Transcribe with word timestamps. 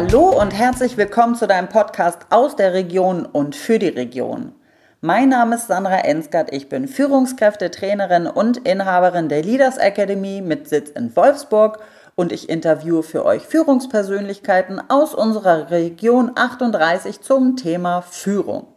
Hallo 0.00 0.28
und 0.40 0.52
herzlich 0.52 0.96
willkommen 0.96 1.34
zu 1.34 1.48
deinem 1.48 1.68
Podcast 1.68 2.20
aus 2.30 2.54
der 2.54 2.72
Region 2.72 3.26
und 3.26 3.56
für 3.56 3.80
die 3.80 3.88
Region. 3.88 4.52
Mein 5.00 5.30
Name 5.30 5.56
ist 5.56 5.66
Sandra 5.66 5.98
Ensgard, 5.98 6.52
ich 6.52 6.68
bin 6.68 6.86
Führungskräftetrainerin 6.86 8.28
und 8.28 8.58
Inhaberin 8.58 9.28
der 9.28 9.42
Leaders 9.42 9.76
Academy 9.76 10.40
mit 10.40 10.68
Sitz 10.68 10.90
in 10.90 11.16
Wolfsburg 11.16 11.80
und 12.14 12.30
ich 12.30 12.48
interviewe 12.48 13.02
für 13.02 13.24
euch 13.24 13.42
Führungspersönlichkeiten 13.42 14.80
aus 14.88 15.16
unserer 15.16 15.72
Region 15.72 16.30
38 16.36 17.20
zum 17.20 17.56
Thema 17.56 18.02
Führung. 18.02 18.68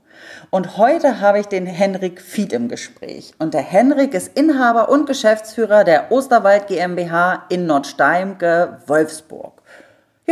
Und 0.49 0.77
heute 0.77 1.21
habe 1.21 1.39
ich 1.39 1.45
den 1.45 1.67
Henrik 1.67 2.19
Fied 2.19 2.51
im 2.51 2.67
Gespräch. 2.67 3.33
Und 3.37 3.53
der 3.53 3.61
Henrik 3.61 4.15
ist 4.15 4.35
Inhaber 4.35 4.89
und 4.89 5.05
Geschäftsführer 5.05 5.83
der 5.83 6.11
Osterwald 6.11 6.65
GmbH 6.65 7.43
in 7.49 7.67
Nordsteimke, 7.67 8.79
Wolfsburg. 8.87 9.60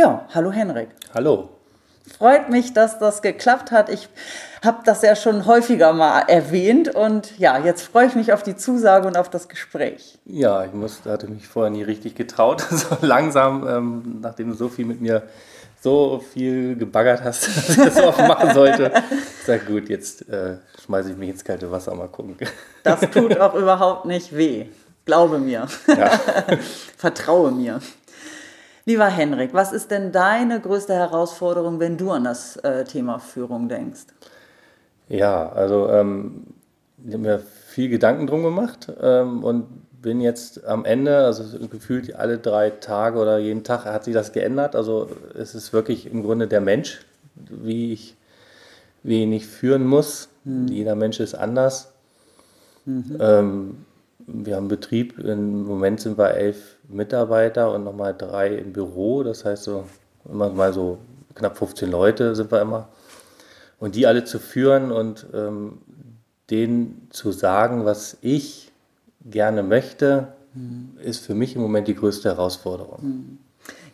Ja, 0.00 0.24
hallo 0.32 0.50
Henrik. 0.50 0.88
Hallo. 1.12 1.50
Freut 2.16 2.48
mich, 2.48 2.72
dass 2.72 2.98
das 2.98 3.20
geklappt 3.20 3.70
hat. 3.70 3.90
Ich 3.90 4.08
habe 4.64 4.78
das 4.86 5.02
ja 5.02 5.14
schon 5.14 5.44
häufiger 5.44 5.92
mal 5.92 6.20
erwähnt 6.20 6.94
und 6.94 7.38
ja, 7.38 7.58
jetzt 7.58 7.82
freue 7.82 8.06
ich 8.06 8.14
mich 8.14 8.32
auf 8.32 8.42
die 8.42 8.56
Zusage 8.56 9.06
und 9.06 9.18
auf 9.18 9.28
das 9.28 9.46
Gespräch. 9.46 10.18
Ja, 10.24 10.64
ich 10.64 10.72
muss, 10.72 11.02
hatte 11.04 11.28
mich 11.28 11.46
vorher 11.46 11.70
nie 11.70 11.82
richtig 11.82 12.14
getraut. 12.14 12.64
So 12.70 12.96
langsam, 13.02 13.68
ähm, 13.68 14.20
nachdem 14.22 14.48
du 14.48 14.54
so 14.54 14.70
viel 14.70 14.86
mit 14.86 15.02
mir 15.02 15.24
so 15.82 16.24
viel 16.32 16.76
gebaggert 16.76 17.22
hast, 17.22 17.46
dass 17.58 17.68
ich 17.68 17.76
das 17.76 17.98
auch 17.98 18.16
machen 18.26 18.54
sollte. 18.54 18.90
Ich 19.40 19.44
sage, 19.44 19.66
gut, 19.66 19.90
jetzt 19.90 20.26
äh, 20.30 20.56
schmeiße 20.82 21.10
ich 21.10 21.16
mich 21.18 21.28
ins 21.28 21.44
kalte 21.44 21.70
Wasser, 21.70 21.94
mal 21.94 22.08
gucken. 22.08 22.36
Das 22.84 23.00
tut 23.00 23.38
auch 23.40 23.52
überhaupt 23.52 24.06
nicht 24.06 24.34
weh. 24.34 24.64
Glaube 25.04 25.38
mir. 25.38 25.66
Ja. 25.86 26.10
Vertraue 26.96 27.50
mir. 27.50 27.80
Lieber 28.90 29.06
Henrik, 29.06 29.54
was 29.54 29.72
ist 29.72 29.92
denn 29.92 30.10
deine 30.10 30.58
größte 30.58 30.92
Herausforderung, 30.92 31.78
wenn 31.78 31.96
du 31.96 32.10
an 32.10 32.24
das 32.24 32.56
äh, 32.56 32.82
Thema 32.82 33.20
Führung 33.20 33.68
denkst? 33.68 34.06
Ja, 35.08 35.48
also 35.50 35.88
ähm, 35.90 36.48
ich 37.06 37.12
habe 37.12 37.22
mir 37.22 37.38
viel 37.38 37.88
Gedanken 37.88 38.26
drum 38.26 38.42
gemacht 38.42 38.92
ähm, 39.00 39.44
und 39.44 39.68
bin 40.02 40.20
jetzt 40.20 40.64
am 40.64 40.84
Ende, 40.84 41.18
also 41.18 41.44
gefühlt 41.68 42.16
alle 42.16 42.38
drei 42.38 42.70
Tage 42.70 43.20
oder 43.20 43.38
jeden 43.38 43.62
Tag 43.62 43.84
hat 43.84 44.02
sich 44.02 44.14
das 44.14 44.32
geändert. 44.32 44.74
Also 44.74 45.08
es 45.38 45.54
ist 45.54 45.72
wirklich 45.72 46.10
im 46.10 46.24
Grunde 46.24 46.48
der 46.48 46.60
Mensch, 46.60 47.06
wie 47.36 47.92
ich, 47.92 48.16
wie 49.04 49.22
ich 49.32 49.46
führen 49.46 49.86
muss. 49.86 50.30
Mhm. 50.42 50.66
Jeder 50.66 50.96
Mensch 50.96 51.20
ist 51.20 51.36
anders. 51.36 51.92
Mhm. 52.86 53.18
Ähm, 53.20 53.76
wir 54.32 54.56
haben 54.56 54.68
Betrieb, 54.68 55.18
im 55.18 55.64
Moment 55.64 56.00
sind 56.00 56.18
wir 56.18 56.34
elf 56.34 56.76
Mitarbeiter 56.88 57.72
und 57.72 57.84
nochmal 57.84 58.14
drei 58.16 58.56
im 58.56 58.72
Büro. 58.72 59.22
Das 59.22 59.44
heißt 59.44 59.64
so 59.64 59.84
immer 60.28 60.50
mal 60.50 60.72
so 60.72 60.98
knapp 61.34 61.56
15 61.56 61.90
Leute 61.90 62.34
sind 62.34 62.50
wir 62.50 62.60
immer. 62.60 62.88
Und 63.78 63.94
die 63.94 64.06
alle 64.06 64.24
zu 64.24 64.38
führen 64.38 64.92
und 64.92 65.26
ähm, 65.32 65.78
denen 66.50 67.08
zu 67.10 67.32
sagen, 67.32 67.84
was 67.84 68.18
ich 68.20 68.72
gerne 69.24 69.62
möchte, 69.62 70.28
mhm. 70.54 70.96
ist 71.02 71.24
für 71.24 71.34
mich 71.34 71.56
im 71.56 71.62
Moment 71.62 71.88
die 71.88 71.94
größte 71.94 72.28
Herausforderung. 72.28 72.98
Mhm. 73.02 73.38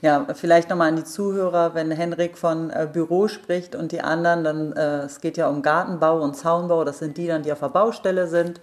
Ja, 0.03 0.27
vielleicht 0.35 0.69
nochmal 0.69 0.89
an 0.89 0.97
die 0.97 1.05
Zuhörer, 1.05 1.75
wenn 1.75 1.91
Henrik 1.91 2.37
von 2.37 2.71
äh, 2.71 2.87
Büro 2.91 3.29
spricht 3.29 3.75
und 3.75 3.93
die 3.93 4.03
anderen, 4.03 4.45
dann 4.45 4.73
äh, 4.73 5.05
es 5.05 5.21
geht 5.21 5.37
ja 5.37 5.49
um 5.49 5.63
Gartenbau 5.63 6.23
und 6.23 6.37
Zaunbau, 6.37 6.85
das 6.85 6.99
sind 6.99 7.17
die 7.17 7.27
dann, 7.27 7.43
die 7.43 7.51
auf 7.51 7.61
der 7.61 7.71
Baustelle 7.71 8.27
sind 8.29 8.61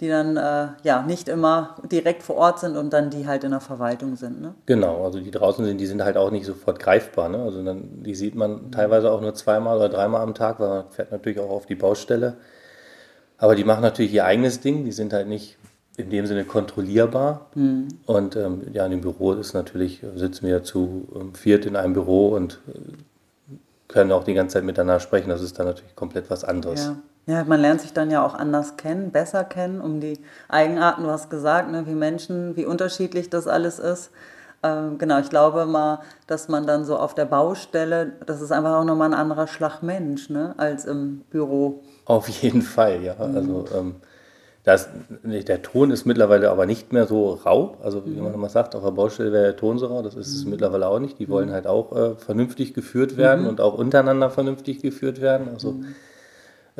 die 0.00 0.08
dann 0.08 0.36
äh, 0.36 0.68
ja 0.82 1.02
nicht 1.02 1.28
immer 1.28 1.76
direkt 1.90 2.22
vor 2.22 2.36
Ort 2.36 2.60
sind 2.60 2.76
und 2.76 2.92
dann 2.92 3.10
die 3.10 3.26
halt 3.26 3.44
in 3.44 3.50
der 3.50 3.60
Verwaltung 3.60 4.16
sind. 4.16 4.40
Ne? 4.40 4.54
Genau, 4.66 5.04
also 5.04 5.20
die 5.20 5.30
draußen 5.30 5.64
sind, 5.64 5.78
die 5.78 5.86
sind 5.86 6.04
halt 6.04 6.16
auch 6.16 6.30
nicht 6.30 6.44
sofort 6.44 6.78
greifbar. 6.78 7.28
Ne? 7.28 7.38
Also 7.38 7.62
dann, 7.64 8.02
die 8.02 8.14
sieht 8.14 8.34
man 8.34 8.70
teilweise 8.70 9.10
auch 9.10 9.20
nur 9.20 9.34
zweimal 9.34 9.76
oder 9.78 9.88
dreimal 9.88 10.20
am 10.20 10.34
Tag, 10.34 10.60
weil 10.60 10.68
man 10.68 10.90
fährt 10.90 11.12
natürlich 11.12 11.40
auch 11.40 11.50
auf 11.50 11.66
die 11.66 11.74
Baustelle. 11.74 12.36
Aber 13.38 13.54
die 13.54 13.64
machen 13.64 13.82
natürlich 13.82 14.12
ihr 14.12 14.24
eigenes 14.24 14.60
Ding, 14.60 14.84
die 14.84 14.92
sind 14.92 15.12
halt 15.12 15.28
nicht 15.28 15.56
in 15.96 16.10
dem 16.10 16.26
Sinne 16.26 16.44
kontrollierbar. 16.44 17.46
Mhm. 17.54 17.88
Und 18.04 18.36
ähm, 18.36 18.62
ja, 18.72 18.84
in 18.84 18.90
dem 18.90 19.00
Büro 19.00 19.32
ist 19.32 19.54
natürlich, 19.54 20.02
sitzen 20.14 20.46
wir 20.46 20.62
zu 20.62 21.08
ähm, 21.14 21.34
viert 21.34 21.64
in 21.64 21.74
einem 21.76 21.94
Büro 21.94 22.28
und 22.28 22.60
äh, 22.68 22.78
können 23.88 24.12
auch 24.12 24.24
die 24.24 24.34
ganze 24.34 24.54
Zeit 24.54 24.64
miteinander 24.64 25.00
sprechen. 25.00 25.30
Das 25.30 25.40
ist 25.40 25.58
dann 25.58 25.66
natürlich 25.66 25.96
komplett 25.96 26.28
was 26.28 26.44
anderes. 26.44 26.86
Ja. 26.86 26.96
Ja, 27.26 27.42
man 27.42 27.60
lernt 27.60 27.80
sich 27.80 27.92
dann 27.92 28.10
ja 28.10 28.24
auch 28.24 28.34
anders 28.34 28.76
kennen, 28.76 29.10
besser 29.10 29.42
kennen, 29.42 29.80
um 29.80 30.00
die 30.00 30.20
Eigenarten, 30.48 31.02
du 31.02 31.10
hast 31.10 31.28
gesagt, 31.28 31.70
ne, 31.70 31.84
wie 31.86 31.94
Menschen, 31.94 32.56
wie 32.56 32.64
unterschiedlich 32.64 33.30
das 33.30 33.48
alles 33.48 33.80
ist. 33.80 34.10
Ähm, 34.62 34.98
genau, 34.98 35.18
ich 35.18 35.28
glaube 35.28 35.66
mal, 35.66 36.00
dass 36.28 36.48
man 36.48 36.68
dann 36.68 36.84
so 36.84 36.96
auf 36.96 37.14
der 37.14 37.24
Baustelle, 37.24 38.12
das 38.24 38.40
ist 38.40 38.52
einfach 38.52 38.76
auch 38.76 38.84
nochmal 38.84 39.10
ein 39.10 39.18
anderer 39.18 39.48
Schlag 39.48 39.82
Mensch, 39.82 40.30
ne, 40.30 40.54
als 40.56 40.84
im 40.84 41.22
Büro. 41.30 41.82
Auf 42.04 42.28
jeden 42.28 42.62
Fall, 42.62 43.02
ja. 43.02 43.14
Mhm. 43.14 43.36
Also 43.36 43.64
ähm, 43.76 43.94
das, 44.62 44.88
der 45.22 45.62
Ton 45.62 45.90
ist 45.90 46.06
mittlerweile 46.06 46.50
aber 46.50 46.66
nicht 46.66 46.92
mehr 46.92 47.06
so 47.06 47.34
rau. 47.44 47.76
Also 47.82 48.06
wie 48.06 48.20
man 48.20 48.28
mhm. 48.28 48.34
immer 48.34 48.48
sagt, 48.48 48.76
auf 48.76 48.84
der 48.84 48.90
Baustelle 48.92 49.32
wäre 49.32 49.44
der 49.44 49.56
Ton 49.56 49.78
so 49.78 49.86
rau. 49.86 50.02
Das 50.02 50.14
ist 50.14 50.28
es 50.28 50.44
mhm. 50.44 50.50
mittlerweile 50.50 50.86
auch 50.86 51.00
nicht. 51.00 51.18
Die 51.18 51.28
wollen 51.28 51.48
mhm. 51.48 51.54
halt 51.54 51.66
auch 51.66 51.92
äh, 51.92 52.14
vernünftig 52.16 52.72
geführt 52.72 53.16
werden 53.16 53.42
mhm. 53.42 53.48
und 53.48 53.60
auch 53.60 53.74
untereinander 53.74 54.30
vernünftig 54.30 54.80
geführt 54.80 55.20
werden. 55.20 55.48
Also 55.52 55.80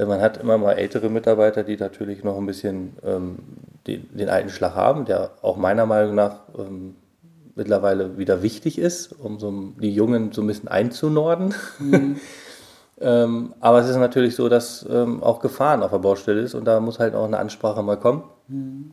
man 0.05 0.21
hat 0.21 0.37
immer 0.37 0.59
mal 0.59 0.75
ältere 0.75 1.09
Mitarbeiter, 1.09 1.63
die 1.63 1.77
natürlich 1.77 2.23
noch 2.23 2.37
ein 2.37 2.45
bisschen 2.45 2.97
ähm, 3.03 3.37
den, 3.87 4.07
den, 4.15 4.29
alten 4.29 4.51
Schlag 4.51 4.75
haben, 4.75 5.07
der 5.07 5.31
auch 5.41 5.57
meiner 5.57 5.87
Meinung 5.87 6.15
nach 6.15 6.41
ähm, 6.59 6.97
mittlerweile 7.55 8.19
wieder 8.19 8.43
wichtig 8.43 8.79
ist, 8.79 9.13
um 9.13 9.39
so 9.39 9.73
die 9.81 9.95
Jungen 9.95 10.33
so 10.33 10.43
ein 10.43 10.47
bisschen 10.47 10.69
einzunorden. 10.69 11.55
Mhm. 11.79 12.17
ähm, 13.01 13.55
aber 13.61 13.81
es 13.81 13.89
ist 13.89 13.97
natürlich 13.97 14.37
so, 14.37 14.51
dass 14.51 14.87
ähm, 14.91 15.23
auch 15.23 15.41
Gefahren 15.41 15.83
auf 15.83 15.93
der 15.93 15.99
Baustelle 15.99 16.43
ist 16.43 16.55
und 16.55 16.67
da 16.67 16.79
muss 16.81 16.99
halt 16.99 17.15
auch 17.15 17.25
eine 17.25 17.39
Ansprache 17.39 17.83
mal 17.83 17.99
kommen. 17.99 18.25
Mhm. 18.49 18.91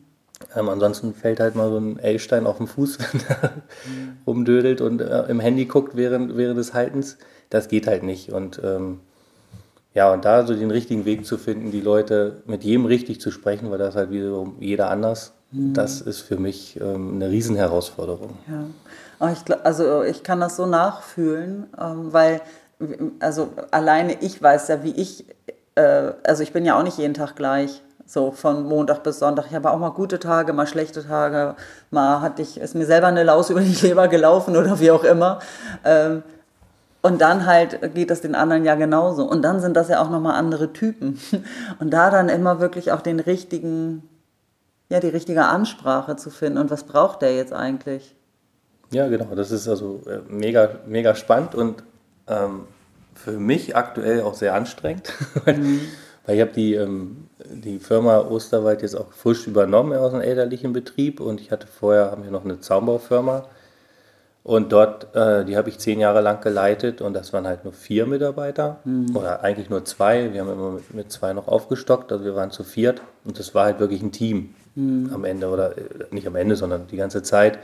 Ähm, 0.56 0.68
ansonsten 0.70 1.12
fällt 1.12 1.38
halt 1.38 1.54
mal 1.54 1.68
so 1.68 1.78
ein 1.78 1.98
L-Stein 1.98 2.46
auf 2.46 2.56
den 2.56 2.66
Fuß, 2.66 2.98
wenn 3.12 3.20
er 3.28 3.50
mhm. 3.50 4.16
rumdödelt 4.26 4.80
und 4.80 5.02
äh, 5.02 5.24
im 5.24 5.40
Handy 5.40 5.66
guckt 5.66 5.96
während, 5.96 6.34
während 6.36 6.58
des 6.58 6.72
Haltens. 6.72 7.18
Das 7.50 7.68
geht 7.68 7.86
halt 7.86 8.02
nicht 8.02 8.32
und 8.32 8.58
ähm, 8.64 9.00
ja, 9.94 10.12
und 10.12 10.24
da 10.24 10.44
so 10.44 10.54
den 10.54 10.70
richtigen 10.70 11.04
Weg 11.04 11.24
zu 11.24 11.38
finden, 11.38 11.70
die 11.70 11.80
Leute 11.80 12.42
mit 12.46 12.64
jedem 12.64 12.84
richtig 12.84 13.20
zu 13.20 13.30
sprechen, 13.30 13.70
weil 13.70 13.78
das 13.78 13.94
halt 13.94 14.10
wiederum 14.10 14.56
jeder 14.58 14.90
anders, 14.90 15.32
mhm. 15.52 15.72
das 15.72 16.00
ist 16.00 16.20
für 16.20 16.36
mich 16.36 16.78
ähm, 16.80 17.14
eine 17.14 17.30
Riesenherausforderung. 17.30 18.36
Ja, 18.48 19.30
ich, 19.30 19.38
also 19.64 20.02
ich 20.02 20.24
kann 20.24 20.40
das 20.40 20.56
so 20.56 20.66
nachfühlen, 20.66 21.66
ähm, 21.80 22.12
weil 22.12 22.40
also 23.20 23.50
alleine 23.70 24.20
ich 24.20 24.42
weiß 24.42 24.68
ja, 24.68 24.82
wie 24.82 24.90
ich, 24.90 25.26
äh, 25.76 26.12
also 26.24 26.42
ich 26.42 26.52
bin 26.52 26.64
ja 26.64 26.78
auch 26.78 26.82
nicht 26.82 26.98
jeden 26.98 27.14
Tag 27.14 27.36
gleich. 27.36 27.80
So 28.06 28.32
von 28.32 28.64
Montag 28.64 29.02
bis 29.02 29.18
Sonntag. 29.18 29.46
Ich 29.48 29.54
habe 29.54 29.70
auch 29.70 29.78
mal 29.78 29.88
gute 29.88 30.18
Tage, 30.18 30.52
mal 30.52 30.66
schlechte 30.66 31.06
Tage. 31.06 31.54
Mal 31.90 32.20
hatte 32.20 32.42
ich, 32.42 32.60
ist 32.60 32.74
mir 32.74 32.84
selber 32.84 33.06
eine 33.06 33.22
Laus 33.22 33.48
über 33.48 33.62
die 33.62 33.74
Leber 33.86 34.08
gelaufen 34.08 34.56
oder 34.58 34.78
wie 34.78 34.90
auch 34.90 35.04
immer. 35.04 35.38
Ähm, 35.86 36.22
und 37.04 37.20
dann 37.20 37.44
halt 37.44 37.94
geht 37.94 38.10
es 38.10 38.22
den 38.22 38.34
anderen 38.34 38.64
ja 38.64 38.76
genauso. 38.76 39.24
Und 39.24 39.42
dann 39.42 39.60
sind 39.60 39.76
das 39.76 39.90
ja 39.90 40.00
auch 40.00 40.08
nochmal 40.08 40.36
andere 40.36 40.72
Typen. 40.72 41.20
Und 41.78 41.90
da 41.90 42.08
dann 42.08 42.30
immer 42.30 42.60
wirklich 42.60 42.92
auch 42.92 43.02
den 43.02 43.20
richtigen, 43.20 44.08
ja, 44.88 45.00
die 45.00 45.10
richtige 45.10 45.44
Ansprache 45.44 46.16
zu 46.16 46.30
finden. 46.30 46.56
Und 46.56 46.70
was 46.70 46.84
braucht 46.84 47.20
der 47.20 47.36
jetzt 47.36 47.52
eigentlich? 47.52 48.16
Ja, 48.90 49.06
genau. 49.08 49.34
Das 49.34 49.50
ist 49.50 49.68
also 49.68 50.00
äh, 50.06 50.20
mega, 50.30 50.76
mega 50.86 51.14
spannend 51.14 51.54
und 51.54 51.82
ähm, 52.26 52.62
für 53.14 53.32
mich 53.32 53.76
aktuell 53.76 54.22
auch 54.22 54.34
sehr 54.34 54.54
anstrengend. 54.54 55.12
Mhm. 55.44 55.80
Weil 56.24 56.36
ich 56.36 56.40
habe 56.40 56.52
die, 56.52 56.72
ähm, 56.72 57.28
die 57.50 57.80
Firma 57.80 58.20
Osterwald 58.20 58.80
jetzt 58.80 58.96
auch 58.96 59.12
frisch 59.12 59.46
übernommen 59.46 59.92
aus 59.98 60.14
einem 60.14 60.22
elterlichen 60.22 60.72
Betrieb 60.72 61.20
und 61.20 61.38
ich 61.38 61.50
hatte 61.50 61.66
vorher, 61.66 62.12
haben 62.12 62.24
wir 62.24 62.30
noch 62.30 62.46
eine 62.46 62.60
Zaunbaufirma 62.60 63.44
und 64.44 64.72
dort, 64.72 65.16
äh, 65.16 65.46
die 65.46 65.56
habe 65.56 65.70
ich 65.70 65.78
zehn 65.78 65.98
Jahre 65.98 66.20
lang 66.20 66.42
geleitet 66.42 67.00
und 67.00 67.14
das 67.14 67.32
waren 67.32 67.46
halt 67.46 67.64
nur 67.64 67.72
vier 67.72 68.04
Mitarbeiter 68.04 68.78
mhm. 68.84 69.16
oder 69.16 69.42
eigentlich 69.42 69.70
nur 69.70 69.86
zwei. 69.86 70.34
Wir 70.34 70.42
haben 70.42 70.52
immer 70.52 70.72
mit, 70.72 70.92
mit, 70.92 71.10
zwei 71.10 71.32
noch 71.32 71.48
aufgestockt, 71.48 72.12
also 72.12 72.26
wir 72.26 72.36
waren 72.36 72.50
zu 72.50 72.62
viert 72.62 73.00
und 73.24 73.38
das 73.38 73.54
war 73.54 73.64
halt 73.64 73.80
wirklich 73.80 74.02
ein 74.02 74.12
Team 74.12 74.54
mhm. 74.74 75.10
am 75.14 75.24
Ende 75.24 75.48
oder 75.48 75.78
äh, 75.78 75.82
nicht 76.10 76.26
am 76.26 76.36
Ende, 76.36 76.56
sondern 76.56 76.86
die 76.88 76.98
ganze 76.98 77.22
Zeit. 77.22 77.58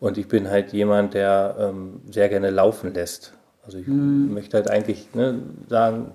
Und 0.00 0.18
ich 0.18 0.26
bin 0.26 0.50
halt 0.50 0.72
jemand, 0.72 1.14
der 1.14 1.54
ähm, 1.56 2.00
sehr 2.10 2.28
gerne 2.28 2.50
laufen 2.50 2.92
lässt. 2.92 3.32
Also 3.64 3.78
ich 3.78 3.86
mhm. 3.86 4.34
möchte 4.34 4.56
halt 4.56 4.68
eigentlich 4.68 5.14
ne, 5.14 5.38
sagen, 5.68 6.14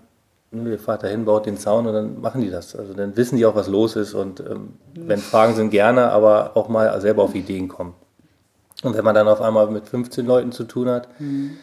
ihr 0.52 0.80
fahrt 0.80 1.04
dahin, 1.04 1.24
baut 1.24 1.46
den 1.46 1.56
Zaun 1.56 1.88
und 1.88 1.94
dann 1.94 2.20
machen 2.20 2.42
die 2.42 2.50
das. 2.50 2.76
Also 2.76 2.94
dann 2.94 3.16
wissen 3.16 3.38
die 3.38 3.46
auch, 3.46 3.56
was 3.56 3.70
los 3.70 3.96
ist 3.96 4.16
und 4.16 4.42
ähm, 4.42 4.74
wenn 4.96 5.20
Fragen 5.20 5.56
sind, 5.56 5.70
gerne, 5.70 6.10
aber 6.12 6.58
auch 6.58 6.68
mal 6.68 7.00
selber 7.00 7.24
auf 7.24 7.36
Ideen 7.36 7.70
kommen. 7.70 7.94
Und 8.84 8.96
wenn 8.96 9.06
man 9.06 9.16
dann 9.16 9.28
auf 9.28 9.42
einmal 9.42 9.68
mit 9.70 9.88
15 9.88 10.26
Leuten 10.26 10.52
zu 10.52 10.64
tun 10.64 10.90
hat, 10.90 11.08
mhm. 11.20 11.58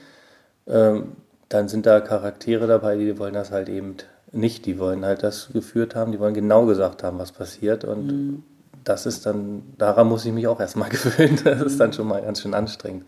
ähm, 0.67 1.13
dann 1.49 1.69
sind 1.69 1.87
da 1.87 2.01
Charaktere 2.01 2.67
dabei, 2.67 2.97
die 2.97 3.19
wollen 3.19 3.35
das 3.35 3.51
halt 3.51 3.69
eben 3.69 3.97
nicht. 4.33 4.67
Die 4.67 4.79
wollen 4.79 5.05
halt 5.05 5.23
das 5.23 5.49
geführt 5.53 5.95
haben, 5.95 6.13
die 6.13 6.21
wollen 6.21 6.35
genau 6.35 6.67
gesagt 6.67 7.03
haben, 7.03 7.19
was 7.19 7.33
passiert. 7.33 7.85
Und 7.85 8.07
mhm. 8.07 8.43
das 8.85 9.07
ist 9.07 9.27
dann, 9.27 9.63
daran 9.79 10.09
muss 10.09 10.25
ich 10.25 10.33
mich 10.33 10.47
auch 10.47 10.61
erstmal 10.61 10.89
gewöhnen. 10.91 11.41
Das 11.45 11.63
ist 11.63 11.81
dann 11.81 11.93
schon 11.93 12.09
mal 12.09 12.23
ganz 12.23 12.43
schön 12.43 12.55
anstrengend. 12.55 13.05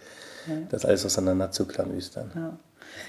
das 0.71 0.85
alles 0.85 1.05
auseinander 1.05 1.51
zu 1.51 1.67
klamüstern. 1.67 2.31
Ja. 2.35 2.53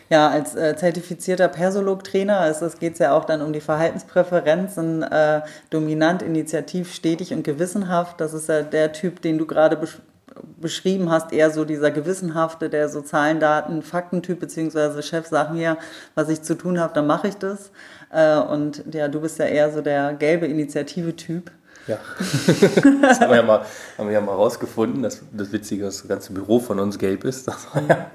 Ja, 0.10 0.30
als 0.30 0.56
äh, 0.56 0.76
zertifizierter 0.76 1.48
Persolog-Trainer 1.48 2.54
geht 2.80 2.94
es 2.94 3.00
ja 3.00 3.14
auch 3.14 3.26
dann 3.26 3.42
um 3.42 3.54
die 3.54 3.62
Verhaltenspräferenzen, 3.62 5.04
äh, 5.04 5.42
dominant, 5.70 6.22
initiativ, 6.22 6.94
stetig 6.94 7.34
und 7.34 7.44
gewissenhaft. 7.44 8.20
Das 8.20 8.34
ist 8.34 8.50
ja 8.50 8.62
der 8.62 8.92
Typ, 8.92 9.22
den 9.22 9.38
du 9.38 9.46
gerade 9.46 9.78
besch 9.78 10.00
beschrieben 10.60 11.10
hast, 11.10 11.34
eher 11.34 11.52
so 11.52 11.66
dieser 11.66 11.92
gewissenhafte, 11.92 12.70
der 12.70 12.90
sozialen 12.90 13.40
Daten, 13.40 13.82
Faktentyp, 13.82 14.40
beziehungsweise 14.40 15.02
Chef 15.04 15.28
sagen 15.28 15.56
hier, 15.56 15.78
was 16.16 16.30
ich 16.30 16.42
zu 16.42 16.56
tun 16.56 16.80
habe, 16.80 16.94
dann 16.94 17.08
mache 17.08 17.28
ich 17.28 17.38
das. 17.38 17.72
Äh, 18.12 18.38
und 18.38 18.84
ja, 18.94 19.08
du 19.08 19.22
bist 19.22 19.40
ja 19.40 19.46
eher 19.46 19.72
so 19.72 19.82
der 19.82 20.14
gelbe 20.14 20.48
Initiative-Typ. 20.48 21.52
Ja, 21.88 21.98
das 23.02 23.20
haben 23.20 23.30
wir 23.30 23.38
ja 23.38 23.44
mal, 23.44 23.66
haben 23.98 24.08
wir 24.08 24.14
ja 24.14 24.22
mal 24.22 24.36
rausgefunden, 24.36 25.02
dass 25.02 25.22
das 25.32 25.52
Witzige, 25.52 25.86
dass 25.86 26.00
das 26.00 26.08
ganze 26.08 26.34
Büro 26.34 26.60
von 26.60 26.80
uns 26.80 27.00
gelb 27.00 27.24
ist. 27.24 27.48
Das, 27.48 27.68
ja, 27.90 28.12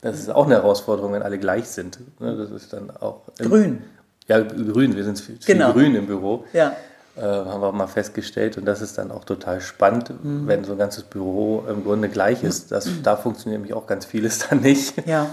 das 0.00 0.18
ist 0.20 0.30
auch 0.30 0.46
eine 0.46 0.54
Herausforderung, 0.54 1.12
wenn 1.12 1.22
alle 1.22 1.38
gleich 1.38 1.68
sind. 1.68 1.98
Ne, 2.20 2.36
das 2.36 2.50
ist 2.50 2.72
dann 2.72 2.90
auch 2.90 3.22
grün. 3.38 3.82
Ja, 4.28 4.40
grün. 4.40 4.94
Wir 4.94 5.04
sind 5.04 5.18
viel, 5.18 5.38
viel 5.40 5.54
genau. 5.54 5.72
grün 5.72 5.94
im 5.96 6.06
Büro. 6.06 6.44
Ja. 6.52 6.76
Äh, 7.20 7.22
haben 7.22 7.60
wir 7.60 7.70
mal 7.72 7.86
festgestellt 7.86 8.56
und 8.56 8.64
das 8.64 8.80
ist 8.80 8.96
dann 8.96 9.10
auch 9.10 9.26
total 9.26 9.60
spannend, 9.60 10.10
mhm. 10.24 10.46
wenn 10.46 10.64
so 10.64 10.72
ein 10.72 10.78
ganzes 10.78 11.04
Büro 11.04 11.64
im 11.68 11.84
Grunde 11.84 12.08
gleich 12.08 12.42
ist. 12.42 12.72
Das, 12.72 12.88
da 13.02 13.16
funktioniert 13.16 13.60
nämlich 13.60 13.74
auch 13.74 13.86
ganz 13.86 14.06
vieles 14.06 14.38
dann 14.48 14.60
nicht. 14.60 15.06
Ja. 15.06 15.26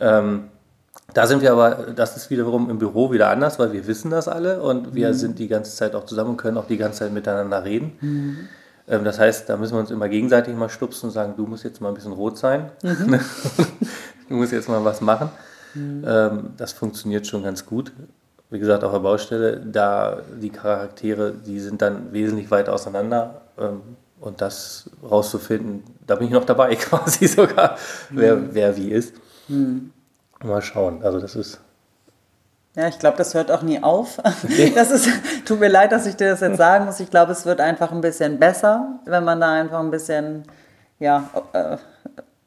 Ähm, 0.00 0.48
da 1.14 1.28
sind 1.28 1.40
wir 1.40 1.52
aber, 1.52 1.92
das 1.94 2.16
ist 2.16 2.30
wiederum 2.30 2.68
im 2.68 2.78
Büro 2.80 3.12
wieder 3.12 3.30
anders, 3.30 3.60
weil 3.60 3.72
wir 3.72 3.86
wissen 3.86 4.10
das 4.10 4.26
alle 4.26 4.62
und 4.62 4.96
wir 4.96 5.10
mhm. 5.10 5.14
sind 5.14 5.38
die 5.38 5.46
ganze 5.46 5.76
Zeit 5.76 5.94
auch 5.94 6.06
zusammen 6.06 6.30
und 6.30 6.36
können 6.38 6.56
auch 6.56 6.66
die 6.66 6.76
ganze 6.76 7.00
Zeit 7.00 7.12
miteinander 7.12 7.62
reden. 7.62 7.92
Mhm. 8.00 8.48
Ähm, 8.88 9.04
das 9.04 9.20
heißt, 9.20 9.48
da 9.48 9.56
müssen 9.56 9.74
wir 9.74 9.80
uns 9.80 9.92
immer 9.92 10.08
gegenseitig 10.08 10.56
mal 10.56 10.70
stupsen 10.70 11.06
und 11.06 11.12
sagen, 11.12 11.34
du 11.36 11.46
musst 11.46 11.62
jetzt 11.62 11.80
mal 11.80 11.90
ein 11.90 11.94
bisschen 11.94 12.14
rot 12.14 12.36
sein, 12.36 12.72
mhm. 12.82 13.20
du 14.28 14.34
musst 14.34 14.50
jetzt 14.50 14.68
mal 14.68 14.84
was 14.84 15.00
machen. 15.00 15.28
Mhm. 15.74 16.04
Ähm, 16.04 16.50
das 16.56 16.72
funktioniert 16.72 17.28
schon 17.28 17.44
ganz 17.44 17.64
gut. 17.64 17.92
Wie 18.52 18.58
gesagt, 18.58 18.84
auf 18.84 18.92
der 18.92 18.98
Baustelle, 18.98 19.60
da 19.60 20.20
die 20.40 20.50
Charaktere, 20.50 21.32
die 21.32 21.58
sind 21.58 21.80
dann 21.80 22.12
wesentlich 22.12 22.50
weit 22.50 22.68
auseinander. 22.68 23.40
Ähm, 23.58 23.80
und 24.20 24.40
das 24.40 24.90
rauszufinden, 25.02 25.82
da 26.06 26.14
bin 26.14 26.28
ich 26.28 26.32
noch 26.32 26.44
dabei 26.44 26.76
quasi 26.76 27.26
sogar, 27.26 27.76
wer, 28.10 28.36
mhm. 28.36 28.48
wer 28.52 28.76
wie 28.76 28.90
ist. 28.90 29.14
Mhm. 29.48 29.90
Mal 30.44 30.60
schauen. 30.60 31.02
Also 31.02 31.18
das 31.18 31.34
ist 31.34 31.60
ja, 32.74 32.88
ich 32.88 32.98
glaube, 32.98 33.18
das 33.18 33.34
hört 33.34 33.50
auch 33.50 33.62
nie 33.62 33.82
auf. 33.82 34.18
Das 34.74 34.90
ist, 34.90 35.08
tut 35.44 35.60
mir 35.60 35.68
leid, 35.68 35.92
dass 35.92 36.06
ich 36.06 36.16
dir 36.16 36.30
das 36.30 36.40
jetzt 36.40 36.56
sagen 36.56 36.86
muss. 36.86 37.00
Ich 37.00 37.10
glaube, 37.10 37.32
es 37.32 37.44
wird 37.44 37.60
einfach 37.60 37.92
ein 37.92 38.00
bisschen 38.00 38.38
besser, 38.38 38.98
wenn 39.04 39.24
man 39.24 39.40
da 39.40 39.52
einfach 39.52 39.80
ein 39.80 39.90
bisschen, 39.90 40.44
ja, 40.98 41.28
äh, 41.52 41.76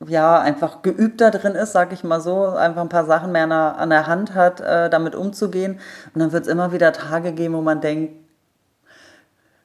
ja, 0.08 0.40
einfach 0.40 0.82
geübter 0.82 1.32
drin 1.32 1.54
ist, 1.54 1.72
sag 1.72 1.92
ich 1.94 2.04
mal 2.04 2.22
so, 2.22 2.46
einfach 2.48 2.82
ein 2.82 2.90
paar 2.90 3.06
Sachen 3.06 3.32
mehr 3.32 3.52
an 3.52 3.90
der 3.90 4.08
Hand 4.08 4.34
hat, 4.34 4.62
äh, 4.62 4.90
damit 4.90 5.16
umzugehen. 5.16 5.80
Und 6.14 6.22
dann 6.22 6.32
wird 6.32 6.46
es 6.46 6.52
immer 6.52 6.72
wieder 6.72 6.94
Tage 6.94 7.34
geben, 7.34 7.56
wo 7.56 7.62
man 7.62 7.82
denkt, 7.82 8.14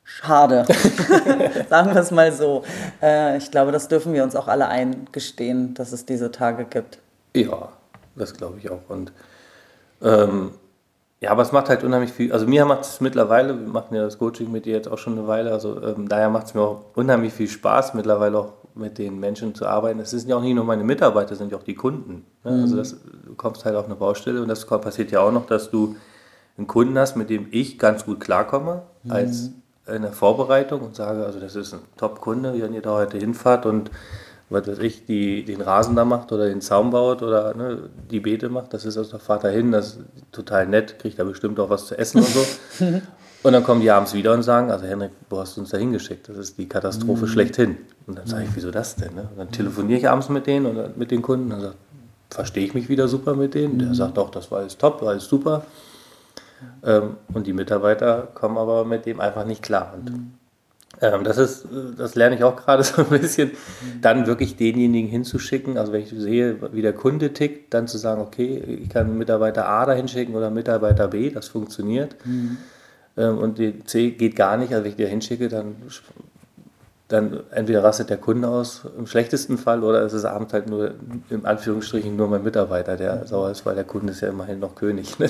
schade. 0.04 0.64
Sagen 1.69 1.94
wir 1.94 2.00
es 2.00 2.10
mal 2.10 2.32
so. 2.32 2.64
Äh, 3.02 3.37
ich 3.37 3.50
glaube, 3.50 3.72
das 3.72 3.88
dürfen 3.88 4.12
wir 4.12 4.25
uns 4.25 4.37
auch 4.37 4.48
alle 4.48 4.69
eingestehen, 4.69 5.75
dass 5.75 5.92
es 5.92 6.06
diese 6.06 6.31
Tage 6.31 6.64
gibt. 6.64 6.98
Ja, 7.34 7.69
das 8.16 8.34
glaube 8.34 8.58
ich 8.58 8.70
auch. 8.70 8.82
Und 8.88 9.12
ähm, 10.02 10.52
ja, 11.20 11.31
aber 11.32 11.42
es 11.42 11.52
macht 11.52 11.69
halt 11.69 11.84
unheimlich 11.84 12.12
viel. 12.12 12.32
Also 12.32 12.46
mir 12.46 12.64
macht 12.64 12.82
es 12.82 13.00
mittlerweile, 13.00 13.58
wir 13.60 13.69
machen 13.69 13.94
ja 13.94 14.02
das 14.02 14.19
Coaching 14.19 14.50
mit 14.50 14.64
dir 14.64 14.75
jetzt 14.75 14.88
auch 14.88 14.96
schon 14.96 15.19
eine 15.19 15.28
Weile, 15.28 15.52
also 15.52 15.82
ähm, 15.82 16.08
daher 16.08 16.31
macht 16.31 16.46
es 16.46 16.54
mir 16.54 16.62
auch 16.62 16.84
unheimlich 16.94 17.34
viel 17.34 17.48
Spaß, 17.48 17.92
mittlerweile 17.92 18.38
auch 18.38 18.52
mit 18.75 18.99
den 18.99 19.19
Menschen 19.19 19.55
zu 19.55 19.67
arbeiten. 19.67 20.00
Es 20.00 20.11
sind 20.11 20.28
ja 20.28 20.37
auch 20.37 20.43
nicht 20.43 20.55
nur 20.55 20.64
meine 20.64 20.84
Mitarbeiter, 20.84 21.32
es 21.32 21.38
sind 21.38 21.52
ja 21.52 21.58
auch 21.58 21.62
die 21.62 21.75
Kunden. 21.75 22.25
Ne? 22.44 22.50
Also 22.50 22.56
mhm. 22.56 22.62
Also 22.62 22.76
das, 22.76 22.96
du 23.26 23.34
kommst 23.34 23.64
halt 23.64 23.76
auf 23.76 23.87
eine 23.87 23.94
Baustelle 23.94 24.43
und 24.43 24.49
das 24.49 24.67
passiert 24.67 25.11
ja 25.11 25.20
auch 25.20 25.32
noch, 25.32 25.46
dass 25.46 25.70
du 25.70 25.96
einen 26.56 26.67
Kunden 26.67 26.99
hast, 26.99 27.17
mit 27.17 27.31
dem 27.31 27.49
ich 27.50 27.78
ganz 27.78 28.05
gut 28.05 28.20
klarkomme, 28.20 28.82
mhm. 29.05 29.12
als 29.12 29.50
in 29.87 30.02
der 30.02 30.12
Vorbereitung 30.12 30.82
und 30.82 30.94
sage, 30.94 31.25
also 31.25 31.40
das 31.40 31.56
ist 31.56 31.75
ein 31.75 31.81
Top-Kunde, 31.96 32.55
wenn 32.61 32.75
ihr 32.75 32.82
da 32.82 32.94
heute 32.94 33.19
hinfahrt 33.19 33.67
und 33.67 33.90
was 34.50 34.67
weiß 34.67 34.78
ich, 34.81 35.06
die, 35.06 35.44
den 35.44 35.61
Rasen 35.61 35.94
da 35.96 36.05
macht 36.05 36.32
oder 36.32 36.46
den 36.46 36.61
Zaun 36.61 36.90
baut 36.90 37.23
oder 37.23 37.55
ne, 37.55 37.88
die 38.11 38.20
Beete 38.20 38.49
macht, 38.49 38.75
das 38.75 38.84
ist 38.84 38.99
aus 38.99 39.11
der 39.11 39.20
Vater 39.20 39.49
hin, 39.50 39.70
das 39.70 39.94
ist 39.94 40.00
total 40.32 40.66
nett, 40.66 40.99
kriegt 40.99 41.19
da 41.19 41.25
bestimmt 41.25 41.58
auch 41.61 41.70
was 41.70 41.87
zu 41.87 41.96
essen 41.96 42.19
und 42.19 42.26
so. 42.26 42.44
und 43.42 43.52
dann 43.52 43.64
kommen 43.64 43.81
die 43.81 43.90
abends 43.90 44.12
wieder 44.12 44.32
und 44.34 44.42
sagen, 44.42 44.70
also 44.70 44.87
Henrik, 44.87 45.12
du 45.28 45.38
hast 45.38 45.56
uns 45.56 45.70
da 45.70 45.78
hingeschickt, 45.78 46.28
das 46.28 46.37
ist 46.37 46.58
die 46.58 46.69
Katastrophe 46.69 47.26
mhm. 47.26 47.28
schlechthin. 47.28 47.76
Und 48.06 48.19
dann 48.19 48.26
sage 48.26 48.44
ich, 48.44 48.50
wieso 48.54 48.70
das 48.70 48.96
denn? 48.96 49.14
Ne? 49.14 49.22
Und 49.31 49.38
dann 49.38 49.50
telefoniere 49.50 49.98
ich 49.98 50.08
abends 50.08 50.28
mit 50.28 50.46
denen 50.46 50.66
oder 50.66 50.90
mit 50.96 51.10
den 51.10 51.22
Kunden 51.22 51.52
und 51.52 51.60
sage, 51.60 51.75
verstehe 52.28 52.64
ich 52.64 52.75
mich 52.75 52.88
wieder 52.88 53.08
super 53.08 53.34
mit 53.34 53.54
denen? 53.54 53.78
Der 53.78 53.88
mhm. 53.88 53.94
sagt 53.94 54.19
auch, 54.19 54.31
das 54.31 54.50
war 54.50 54.58
alles 54.58 54.76
top, 54.76 55.00
war 55.00 55.10
alles 55.10 55.25
super. 55.25 55.64
Ähm, 56.84 57.16
und 57.32 57.46
die 57.46 57.52
Mitarbeiter 57.52 58.28
kommen 58.34 58.58
aber 58.58 58.84
mit 58.84 59.06
dem 59.06 59.20
einfach 59.20 59.46
nicht 59.46 59.62
klar. 59.62 59.94
Und 59.96 60.10
mhm. 60.10 60.32
Ähm, 61.00 61.25
das 61.25 61.38
ist, 61.38 61.66
das 61.96 62.14
lerne 62.14 62.37
ich 62.37 62.44
auch 62.44 62.56
gerade 62.56 62.82
so 62.84 63.02
ein 63.02 63.08
bisschen, 63.08 63.52
dann 64.02 64.26
wirklich 64.26 64.56
denjenigen 64.56 65.08
hinzuschicken. 65.08 65.78
Also 65.78 65.92
wenn 65.92 66.02
ich 66.02 66.10
sehe, 66.10 66.58
wie 66.72 66.82
der 66.82 66.92
Kunde 66.92 67.32
tickt, 67.32 67.72
dann 67.72 67.88
zu 67.88 67.96
sagen, 67.96 68.20
okay, 68.20 68.58
ich 68.82 68.90
kann 68.90 69.16
Mitarbeiter 69.16 69.66
A 69.66 69.87
da 69.87 69.92
hinschicken 69.92 70.34
oder 70.34 70.50
Mitarbeiter 70.50 71.08
B, 71.08 71.31
das 71.31 71.48
funktioniert. 71.48 72.16
Mhm. 73.17 73.23
Ähm, 73.23 73.39
und 73.39 73.59
die 73.59 73.85
C 73.85 74.11
geht 74.11 74.37
gar 74.37 74.57
nicht. 74.57 74.73
Also 74.73 74.85
wenn 74.85 74.91
ich 74.91 74.97
dir 74.97 75.09
hinschicke, 75.09 75.49
dann, 75.49 75.77
dann 77.09 77.41
entweder 77.51 77.83
rastet 77.85 78.11
der 78.11 78.19
Kunde 78.19 78.49
aus 78.49 78.83
im 78.97 79.07
schlechtesten 79.07 79.59
Fall 79.59 79.83
oder 79.83 80.03
es 80.03 80.12
ist 80.12 80.25
abends 80.25 80.53
halt 80.53 80.69
nur, 80.69 80.95
in 81.29 81.45
Anführungsstrichen, 81.45 82.15
nur 82.17 82.29
mein 82.29 82.43
Mitarbeiter, 82.43 82.97
der 82.97 83.27
sauer 83.27 83.51
ist, 83.51 83.67
weil 83.67 83.75
der 83.75 83.85
Kunde 83.85 84.12
ist 84.12 84.21
ja 84.21 84.29
immerhin 84.29 84.61
noch 84.61 84.75
König. 84.75 85.17
Ne? 85.19 85.29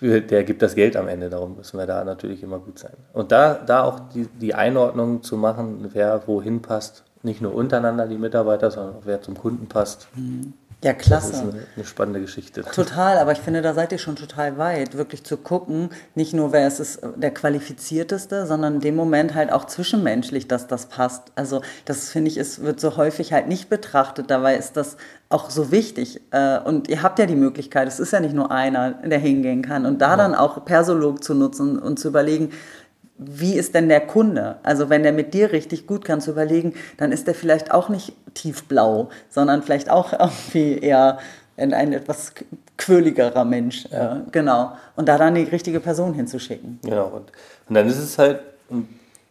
Der, 0.00 0.20
der 0.20 0.44
gibt 0.44 0.62
das 0.62 0.76
Geld 0.76 0.96
am 0.96 1.08
Ende, 1.08 1.28
darum 1.28 1.56
müssen 1.56 1.76
wir 1.76 1.84
da 1.84 2.04
natürlich 2.04 2.44
immer 2.44 2.60
gut 2.60 2.78
sein. 2.78 2.92
Und 3.12 3.32
da, 3.32 3.54
da 3.54 3.82
auch 3.82 3.98
die, 4.14 4.28
die 4.28 4.54
Einordnung 4.54 5.24
zu 5.24 5.36
machen, 5.36 5.90
wer 5.92 6.22
wohin 6.28 6.62
passt, 6.62 7.02
nicht 7.24 7.40
nur 7.40 7.52
untereinander 7.52 8.06
die 8.06 8.16
Mitarbeiter, 8.16 8.70
sondern 8.70 8.94
auch 8.94 9.02
wer 9.06 9.20
zum 9.22 9.36
Kunden 9.36 9.66
passt. 9.66 10.06
Mhm. 10.14 10.52
Ja, 10.84 10.92
klasse. 10.92 11.32
Das 11.32 11.40
ist 11.40 11.42
eine, 11.42 11.66
eine, 11.74 11.84
spannende 11.84 12.20
Geschichte. 12.20 12.62
Total, 12.62 13.18
aber 13.18 13.32
ich 13.32 13.38
finde, 13.38 13.62
da 13.62 13.74
seid 13.74 13.90
ihr 13.90 13.98
schon 13.98 14.14
total 14.14 14.58
weit, 14.58 14.96
wirklich 14.96 15.24
zu 15.24 15.36
gucken, 15.36 15.90
nicht 16.14 16.34
nur 16.34 16.52
wer 16.52 16.68
ist 16.68 16.78
es 16.78 17.00
der 17.16 17.32
qualifizierteste, 17.32 18.46
sondern 18.46 18.76
in 18.76 18.80
dem 18.80 18.94
Moment 18.94 19.34
halt 19.34 19.50
auch 19.50 19.64
zwischenmenschlich, 19.64 20.46
dass 20.46 20.68
das 20.68 20.86
passt. 20.86 21.32
Also 21.34 21.62
das 21.84 22.10
finde 22.10 22.30
ich, 22.30 22.36
es 22.36 22.62
wird 22.62 22.78
so 22.78 22.96
häufig 22.96 23.32
halt 23.32 23.48
nicht 23.48 23.68
betrachtet. 23.68 24.30
Dabei 24.30 24.56
ist 24.56 24.76
das 24.76 24.98
auch 25.30 25.50
so 25.50 25.72
wichtig. 25.72 26.20
Äh, 26.30 26.60
und 26.60 26.86
ihr 26.88 27.02
habt 27.02 27.18
ja 27.18 27.26
die 27.26 27.34
Möglichkeit, 27.34 27.88
es 27.88 27.98
ist 27.98 28.12
ja 28.12 28.20
nicht 28.20 28.34
nur 28.34 28.52
einer, 28.52 28.92
der 28.92 29.18
hingehen 29.18 29.62
kann. 29.62 29.84
Und 29.84 30.00
da 30.00 30.10
ja. 30.10 30.16
dann 30.16 30.36
auch 30.36 30.64
Persolog 30.64 31.24
zu 31.24 31.34
nutzen 31.34 31.76
und 31.80 31.98
zu 31.98 32.06
überlegen, 32.06 32.52
wie 33.18 33.54
ist 33.54 33.74
denn 33.74 33.88
der 33.88 34.00
Kunde? 34.00 34.56
Also 34.62 34.88
wenn 34.88 35.02
der 35.02 35.12
mit 35.12 35.34
dir 35.34 35.52
richtig 35.52 35.86
gut 35.86 36.04
kann, 36.04 36.20
zu 36.20 36.30
überlegen, 36.30 36.74
dann 36.96 37.10
ist 37.10 37.26
der 37.26 37.34
vielleicht 37.34 37.72
auch 37.72 37.88
nicht 37.88 38.12
tiefblau, 38.34 39.10
sondern 39.28 39.62
vielleicht 39.62 39.90
auch 39.90 40.12
irgendwie 40.18 40.78
eher 40.78 41.18
ein, 41.56 41.74
ein 41.74 41.92
etwas 41.92 42.32
quirligerer 42.76 43.44
Mensch. 43.44 43.86
Ja. 43.90 44.18
Äh, 44.18 44.20
genau. 44.30 44.72
Und 44.94 45.08
da 45.08 45.18
dann 45.18 45.34
die 45.34 45.42
richtige 45.42 45.80
Person 45.80 46.14
hinzuschicken. 46.14 46.78
Genau. 46.84 47.06
Und, 47.06 47.32
und 47.68 47.74
dann 47.74 47.88
ist 47.88 47.98
es 47.98 48.18
halt, 48.18 48.40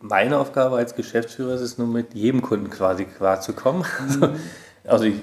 meine 0.01 0.38
Aufgabe 0.38 0.75
als 0.75 0.94
Geschäftsführer 0.94 1.53
ist 1.53 1.62
es 1.62 1.77
nur 1.77 1.88
mit 1.88 2.13
jedem 2.13 2.41
Kunden 2.41 2.70
quasi 2.70 3.06
klarzukommen. 3.06 3.84
Mhm. 4.20 4.36
Also 4.86 5.06
ich, 5.06 5.15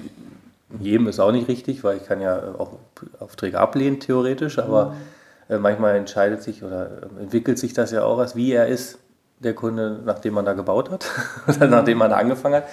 jedem 0.79 1.07
ist 1.07 1.19
auch 1.19 1.31
nicht 1.31 1.47
richtig, 1.47 1.83
weil 1.83 1.97
ich 1.97 2.05
kann 2.05 2.19
ja 2.21 2.55
auch 2.57 2.73
Aufträge 3.19 3.59
ablehnen 3.59 3.99
theoretisch, 3.99 4.59
aber 4.59 4.87
mhm 4.87 5.14
manchmal 5.49 5.95
entscheidet 5.95 6.41
sich 6.43 6.63
oder 6.63 6.85
äh, 6.85 7.21
entwickelt 7.21 7.59
sich 7.59 7.73
das 7.73 7.91
ja 7.91 8.03
auch 8.03 8.17
als 8.17 8.35
wie 8.35 8.51
er 8.51 8.67
ist, 8.67 8.99
der 9.39 9.53
Kunde, 9.53 9.99
nachdem 10.05 10.33
man 10.33 10.45
da 10.45 10.53
gebaut 10.53 10.89
hat 10.89 11.05
oder 11.47 11.67
nachdem 11.67 11.97
man 11.97 12.09
da 12.09 12.17
angefangen 12.17 12.55
hat. 12.55 12.65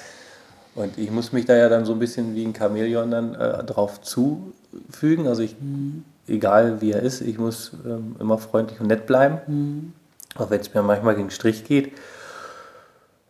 Und 0.75 0.97
ich 0.97 1.11
muss 1.11 1.33
mich 1.33 1.45
da 1.45 1.55
ja 1.55 1.69
dann 1.69 1.85
so 1.85 1.93
ein 1.93 1.99
bisschen 1.99 2.35
wie 2.35 2.45
ein 2.45 2.55
Chamäleon 2.55 3.11
dann 3.11 3.35
äh, 3.35 3.63
drauf 3.65 4.01
zufügen. 4.01 5.27
Also 5.27 5.43
ich, 5.43 5.61
mhm. 5.61 6.05
egal 6.27 6.81
wie 6.81 6.93
er 6.93 7.03
ist, 7.03 7.21
ich 7.21 7.39
muss 7.39 7.73
ähm, 7.85 8.17
immer 8.19 8.39
freundlich 8.39 8.81
und 8.81 8.87
nett 8.87 9.07
bleiben. 9.07 9.41
Mhm. 9.47 9.93
Auch 10.37 10.49
wenn 10.49 10.61
es 10.61 10.73
mir 10.73 10.83
manchmal 10.83 11.15
gegen 11.15 11.31
Strich 11.31 11.65
geht. 11.65 11.93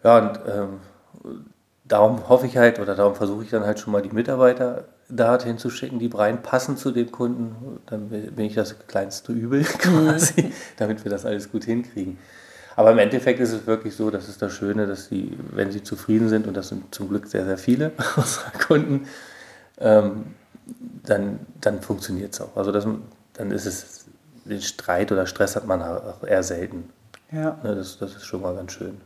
Ja, 0.04 0.18
und 0.18 0.38
ähm, 0.46 1.34
darum 1.84 2.28
hoffe 2.28 2.46
ich 2.46 2.56
halt 2.56 2.78
oder 2.78 2.94
darum 2.94 3.16
versuche 3.16 3.42
ich 3.42 3.50
dann 3.50 3.64
halt 3.64 3.80
schon 3.80 3.92
mal 3.92 4.02
die 4.02 4.10
Mitarbeiter 4.10 4.84
dorthin 5.08 5.58
zu 5.58 5.70
schicken, 5.70 5.98
die 5.98 6.10
reinpassen 6.12 6.76
zu 6.76 6.90
dem 6.90 7.10
Kunden, 7.10 7.80
dann 7.86 8.08
bin 8.08 8.46
ich 8.46 8.54
das 8.54 8.76
kleinste 8.86 9.32
Übel 9.32 9.62
quasi, 9.78 10.42
mhm. 10.42 10.52
damit 10.76 11.04
wir 11.04 11.10
das 11.10 11.24
alles 11.24 11.50
gut 11.50 11.64
hinkriegen. 11.64 12.18
Aber 12.76 12.92
im 12.92 12.98
Endeffekt 12.98 13.40
ist 13.40 13.52
es 13.52 13.66
wirklich 13.66 13.94
so, 13.94 14.10
das 14.10 14.28
ist 14.28 14.40
das 14.40 14.52
Schöne, 14.52 14.86
dass 14.86 15.06
sie, 15.06 15.36
wenn 15.50 15.70
sie 15.70 15.82
zufrieden 15.82 16.28
sind, 16.28 16.46
und 16.46 16.56
das 16.56 16.68
sind 16.68 16.94
zum 16.94 17.08
Glück 17.08 17.26
sehr, 17.26 17.44
sehr 17.44 17.58
viele 17.58 17.92
unserer 18.16 18.50
Kunden, 18.66 19.06
ähm, 19.78 20.34
dann, 21.04 21.40
dann 21.60 21.82
funktioniert 21.82 22.32
es 22.32 22.40
auch. 22.40 22.56
Also 22.56 22.72
das, 22.72 22.86
dann 23.34 23.50
ist 23.50 23.66
es, 23.66 24.06
den 24.44 24.62
Streit 24.62 25.12
oder 25.12 25.26
Stress 25.26 25.56
hat 25.56 25.66
man 25.66 25.82
auch 25.82 26.24
eher 26.24 26.42
selten. 26.42 26.88
Ja. 27.32 27.58
Ne, 27.62 27.74
das, 27.74 27.98
das 27.98 28.14
ist 28.14 28.26
schon 28.26 28.42
mal 28.42 28.54
ganz 28.54 28.72
schön. 28.72 29.00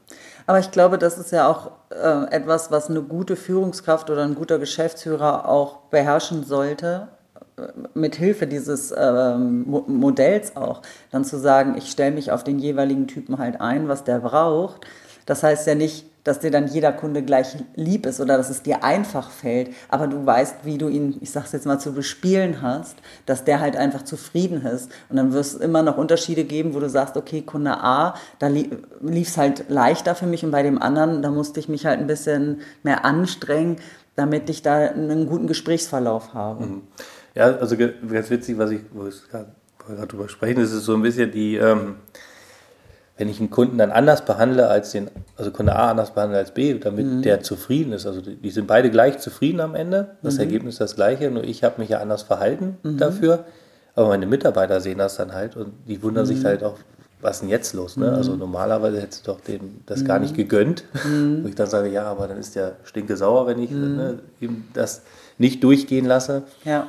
Aber 0.47 0.59
ich 0.59 0.71
glaube, 0.71 0.99
das 0.99 1.17
ist 1.19 1.31
ja 1.33 1.49
auch 1.49 1.71
äh, 1.91 2.35
etwas, 2.35 2.71
was 2.71 2.91
eine 2.91 3.03
gute 3.03 3.37
Führungskraft 3.37 4.11
oder 4.11 4.25
ein 4.25 4.35
guter 4.35 4.59
Geschäftsführer 4.59 5.49
auch 5.49 5.77
beherrschen 5.91 6.45
sollte, 6.45 7.09
äh, 7.57 7.69
mit 7.95 8.17
Hilfe 8.17 8.47
dieses 8.47 8.93
ähm, 8.97 9.65
Modells 9.87 10.57
auch, 10.57 10.83
dann 11.13 11.25
zu 11.25 11.39
sagen, 11.39 11.77
ich 11.77 11.91
stelle 11.91 12.13
mich 12.13 12.33
auf 12.33 12.43
den 12.43 12.59
jeweiligen 12.59 13.07
Typen 13.07 13.39
halt 13.39 13.61
ein, 13.61 13.89
was 13.89 14.03
der 14.03 14.19
braucht. 14.19 14.87
Das 15.25 15.43
heißt 15.43 15.67
ja 15.67 15.75
nicht, 15.75 16.07
dass 16.27 16.41
dir 16.41 16.51
dann 16.51 16.67
jeder 16.67 16.93
Kunde 16.93 17.23
gleich 17.23 17.57
lieb 17.77 18.05
ist 18.05 18.21
oder 18.21 18.37
dass 18.37 18.51
es 18.51 18.63
dir 18.63 18.83
einfach 18.83 19.31
fällt, 19.31 19.71
aber 19.89 20.09
du 20.09 20.27
weißt, 20.27 20.57
wie 20.65 20.77
du 20.77 20.89
ihn, 20.89 21.19
ich 21.21 21.31
sag's 21.31 21.53
jetzt 21.53 21.67
mal, 21.67 21.79
zu 21.79 21.93
bespielen 21.93 22.63
hast, 22.63 22.97
dass 23.27 23.45
der 23.45 23.61
halt 23.61 23.77
einfach 23.77 24.03
zufrieden 24.03 24.67
ist. 24.67 24.91
Und 25.09 25.17
dann 25.17 25.33
wirst 25.33 25.55
es 25.55 25.61
immer 25.61 25.83
noch 25.83 25.97
Unterschiede 25.97 26.43
geben, 26.43 26.75
wo 26.75 26.81
du 26.81 26.89
sagst, 26.89 27.17
okay, 27.17 27.43
Kunde 27.43 27.79
A, 27.79 28.15
da 28.41 28.49
lief 28.49 29.29
es 29.29 29.37
halt 29.37 29.67
leichter 29.69 30.17
für 30.17 30.27
mich 30.27 30.45
und 30.45 30.51
bei 30.51 30.65
dem 30.65 30.83
anderen, 30.83 31.23
da 31.23 31.31
musste 31.31 31.61
ich 31.61 31.69
mich 31.69 31.87
halt 31.87 32.01
ein 32.01 32.09
bisschen 32.09 32.61
mehr 32.83 33.05
anstrengen, 33.05 33.77
damit 34.17 34.51
ich 34.51 34.63
da 34.63 34.79
einen 34.79 35.29
guten 35.29 35.47
Gesprächsverlauf 35.47 36.35
habe. 36.35 36.67
Mhm. 36.67 36.83
Ja, 37.37 37.57
also 37.57 37.77
ganz 37.77 38.31
witzig, 38.31 38.59
was 38.59 38.73
ich, 38.73 38.81
wo 38.93 39.07
ich 39.07 39.23
gerade 39.29 40.07
drüber 40.09 40.29
sprechen, 40.29 40.61
ist 40.61 40.73
es 40.73 40.85
so 40.85 40.95
ein 40.95 41.03
bisschen 41.03 41.31
die, 41.31 41.57
ähm, 41.57 41.97
wenn 43.19 43.29
ich 43.29 43.41
einen 43.41 43.51
Kunden 43.51 43.79
dann 43.79 43.91
anders 43.91 44.25
behandle 44.25 44.69
als 44.69 44.93
den, 44.93 45.11
also 45.37 45.51
Kunde 45.51 45.75
A 45.75 45.91
anders 45.91 46.13
behandle 46.13 46.39
als 46.39 46.51
B, 46.51 46.79
damit 46.79 47.07
mhm. 47.07 47.23
der 47.23 47.41
zufrieden 47.41 47.93
ist. 47.93 48.07
Also 48.07 48.21
die, 48.21 48.37
die, 48.37 48.51
sind 48.51 48.67
beide 48.67 48.91
gleich 48.91 49.19
zufrieden 49.19 49.61
am 49.61 49.75
Ende. 49.75 50.17
Das 50.23 50.35
mhm. 50.35 50.41
Ergebnis 50.41 50.75
ist 50.75 50.81
das 50.81 50.97
gleiche, 50.97 51.31
nur 51.31 51.45
ich 51.45 51.65
habe 51.65 51.81
mich 51.81 51.89
ja 51.89 52.01
anders 52.01 52.23
verhalten 52.23 52.77
mhm. 52.83 52.99
dafür. 52.99 53.45
Aber 53.95 54.09
meine 54.09 54.27
Mitarbeiter 54.27 54.81
sehen 54.83 54.99
das 54.99 55.17
dann 55.17 55.33
halt 55.33 55.57
und 55.57 55.73
die 55.89 56.03
wundern 56.03 56.27
sich 56.27 56.41
mhm. 56.41 56.45
halt 56.45 56.65
auch, 56.65 56.77
was 57.23 57.37
ist 57.37 57.41
denn 57.41 57.49
jetzt 57.49 57.73
los? 57.73 57.97
Ne? 57.97 58.13
Also 58.13 58.33
mhm. 58.33 58.41
normalerweise 58.41 59.01
hättest 59.01 59.27
du 59.27 59.33
doch 59.33 59.41
dem 59.41 59.81
das 59.87 60.05
gar 60.05 60.19
nicht 60.19 60.33
mhm. 60.33 60.37
gegönnt. 60.37 60.85
Wo 61.43 61.49
ich 61.49 61.55
dann 61.55 61.69
sage, 61.69 61.89
ja, 61.89 62.05
aber 62.05 62.29
dann 62.29 62.37
ist 62.37 62.55
der 62.55 62.77
stinke 62.85 63.17
sauer, 63.17 63.47
wenn 63.47 63.59
ich 63.59 63.71
ne, 63.71 64.19
ihm 64.41 64.65
das 64.75 65.01
nicht 65.39 65.65
durchgehen 65.65 66.05
lasse. 66.05 66.43
Ja. 66.65 66.87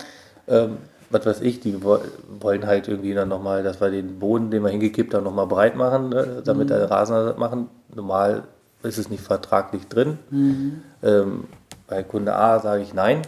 Ähm, 0.50 0.78
was 1.10 1.26
weiß 1.26 1.42
ich, 1.42 1.60
die 1.60 1.82
wollen 1.84 2.66
halt 2.66 2.88
irgendwie 2.88 3.14
dann 3.14 3.30
nochmal, 3.30 3.64
dass 3.64 3.80
wir 3.80 3.90
den 3.90 4.20
Boden, 4.20 4.52
den 4.52 4.64
wir 4.64 4.70
hingekippt 4.70 5.14
haben, 5.14 5.24
nochmal 5.24 5.48
breit 5.48 5.76
machen, 5.76 6.10
ne, 6.10 6.42
damit 6.44 6.66
mhm. 6.66 6.74
der 6.74 6.92
Rasen 6.92 7.40
machen. 7.40 7.70
Normal 7.94 8.44
ist 8.84 8.98
es 8.98 9.10
nicht 9.10 9.24
vertraglich 9.24 9.88
drin. 9.88 10.18
Mhm. 10.30 10.82
Ähm, 11.04 11.44
bei 11.88 12.04
Kunde 12.04 12.36
A 12.36 12.60
sage 12.60 12.84
ich 12.84 12.94
nein, 12.94 13.22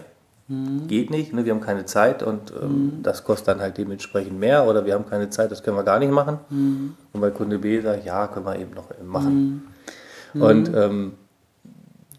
mhm. 0.47 0.87
geht 0.87 1.09
nicht, 1.09 1.33
ne, 1.33 1.45
wir 1.45 1.53
haben 1.53 1.61
keine 1.61 1.85
Zeit 1.85 2.21
und 2.21 2.51
ähm, 2.61 2.69
mhm. 2.69 3.03
das 3.03 3.23
kostet 3.23 3.47
dann 3.47 3.61
halt 3.61 3.77
dementsprechend 3.77 4.37
mehr 4.37 4.65
oder 4.65 4.85
wir 4.85 4.93
haben 4.93 5.09
keine 5.09 5.29
Zeit, 5.29 5.51
das 5.51 5.63
können 5.63 5.77
wir 5.77 5.83
gar 5.83 5.99
nicht 5.99 6.11
machen. 6.11 6.39
Mhm. 6.49 6.95
Und 7.13 7.21
bei 7.21 7.31
Kunde 7.31 7.59
B 7.59 7.79
sage 7.79 7.99
ich, 7.99 8.05
ja, 8.05 8.27
können 8.27 8.45
wir 8.45 8.57
eben 8.57 8.73
noch 8.73 8.89
machen. 9.05 9.69
Mhm. 10.33 10.41
Und 10.41 10.71
ähm, 10.75 11.13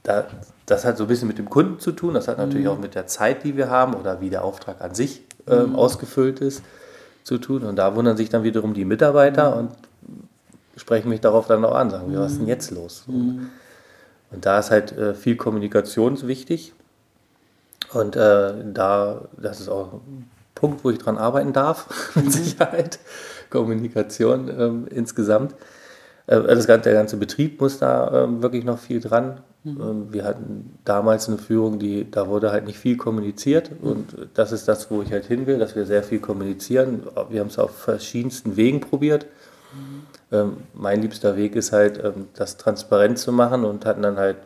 da, 0.02 0.24
das 0.64 0.86
hat 0.86 0.96
so 0.96 1.04
ein 1.04 1.08
bisschen 1.08 1.28
mit 1.28 1.36
dem 1.36 1.50
Kunden 1.50 1.78
zu 1.80 1.92
tun, 1.92 2.14
das 2.14 2.28
hat 2.28 2.38
natürlich 2.38 2.68
auch 2.68 2.78
mit 2.78 2.94
der 2.94 3.06
Zeit, 3.06 3.44
die 3.44 3.58
wir 3.58 3.68
haben 3.68 3.92
oder 3.94 4.22
wie 4.22 4.30
der 4.30 4.42
Auftrag 4.42 4.80
an 4.80 4.94
sich 4.94 5.22
ähm, 5.48 5.70
mhm. 5.70 5.76
ausgefüllt 5.76 6.40
ist, 6.40 6.62
zu 7.24 7.38
tun. 7.38 7.62
Und 7.62 7.76
da 7.76 7.94
wundern 7.94 8.16
sich 8.16 8.28
dann 8.28 8.42
wiederum 8.42 8.74
die 8.74 8.84
Mitarbeiter 8.84 9.56
und 9.56 9.70
sprechen 10.76 11.08
mich 11.08 11.20
darauf 11.20 11.46
dann 11.46 11.64
auch 11.64 11.74
an, 11.74 11.90
sagen, 11.90 12.12
mhm. 12.12 12.18
was 12.18 12.32
ist 12.32 12.38
denn 12.38 12.48
jetzt 12.48 12.70
los? 12.70 13.04
Mhm. 13.06 13.50
Und 14.30 14.46
da 14.46 14.58
ist 14.58 14.70
halt 14.70 14.92
äh, 14.92 15.14
viel 15.14 15.36
Kommunikation 15.36 16.26
wichtig. 16.26 16.72
Und 17.92 18.16
äh, 18.16 18.54
da, 18.72 19.22
das 19.36 19.60
ist 19.60 19.68
auch 19.68 19.94
ein 19.94 20.30
Punkt, 20.54 20.84
wo 20.84 20.90
ich 20.90 20.98
dran 20.98 21.18
arbeiten 21.18 21.52
darf, 21.52 22.12
mit 22.14 22.26
mhm. 22.26 22.30
Sicherheit. 22.30 22.98
Kommunikation 23.50 24.48
ähm, 24.48 24.86
insgesamt. 24.88 25.54
Äh, 26.26 26.40
das 26.42 26.66
ganze, 26.66 26.90
der 26.90 26.94
ganze 26.94 27.16
Betrieb 27.16 27.60
muss 27.60 27.78
da 27.78 28.24
ähm, 28.24 28.42
wirklich 28.42 28.64
noch 28.64 28.78
viel 28.78 29.00
dran. 29.00 29.40
Mhm. 29.64 29.80
Ähm, 29.80 30.12
wir 30.12 30.24
hatten 30.24 30.78
damals 30.84 31.28
eine 31.28 31.38
Führung, 31.38 31.78
die, 31.78 32.10
da 32.10 32.28
wurde 32.28 32.50
halt 32.50 32.64
nicht 32.66 32.78
viel 32.78 32.96
kommuniziert 32.96 33.70
mhm. 33.82 33.90
und 33.90 34.16
das 34.34 34.52
ist 34.52 34.68
das, 34.68 34.90
wo 34.90 35.02
ich 35.02 35.12
halt 35.12 35.26
hin 35.26 35.46
will, 35.46 35.58
dass 35.58 35.76
wir 35.76 35.86
sehr 35.86 36.02
viel 36.02 36.18
kommunizieren. 36.18 37.02
Wir 37.28 37.40
haben 37.40 37.48
es 37.48 37.58
auf 37.58 37.76
verschiedensten 37.76 38.56
Wegen 38.56 38.80
probiert. 38.80 39.26
Mhm. 39.74 40.02
Ähm, 40.32 40.56
mein 40.74 41.02
liebster 41.02 41.36
Weg 41.36 41.56
ist 41.56 41.72
halt, 41.72 42.02
ähm, 42.02 42.28
das 42.34 42.56
transparent 42.56 43.18
zu 43.18 43.32
machen 43.32 43.64
und 43.64 43.84
hatten 43.84 44.02
dann 44.02 44.16
halt 44.16 44.36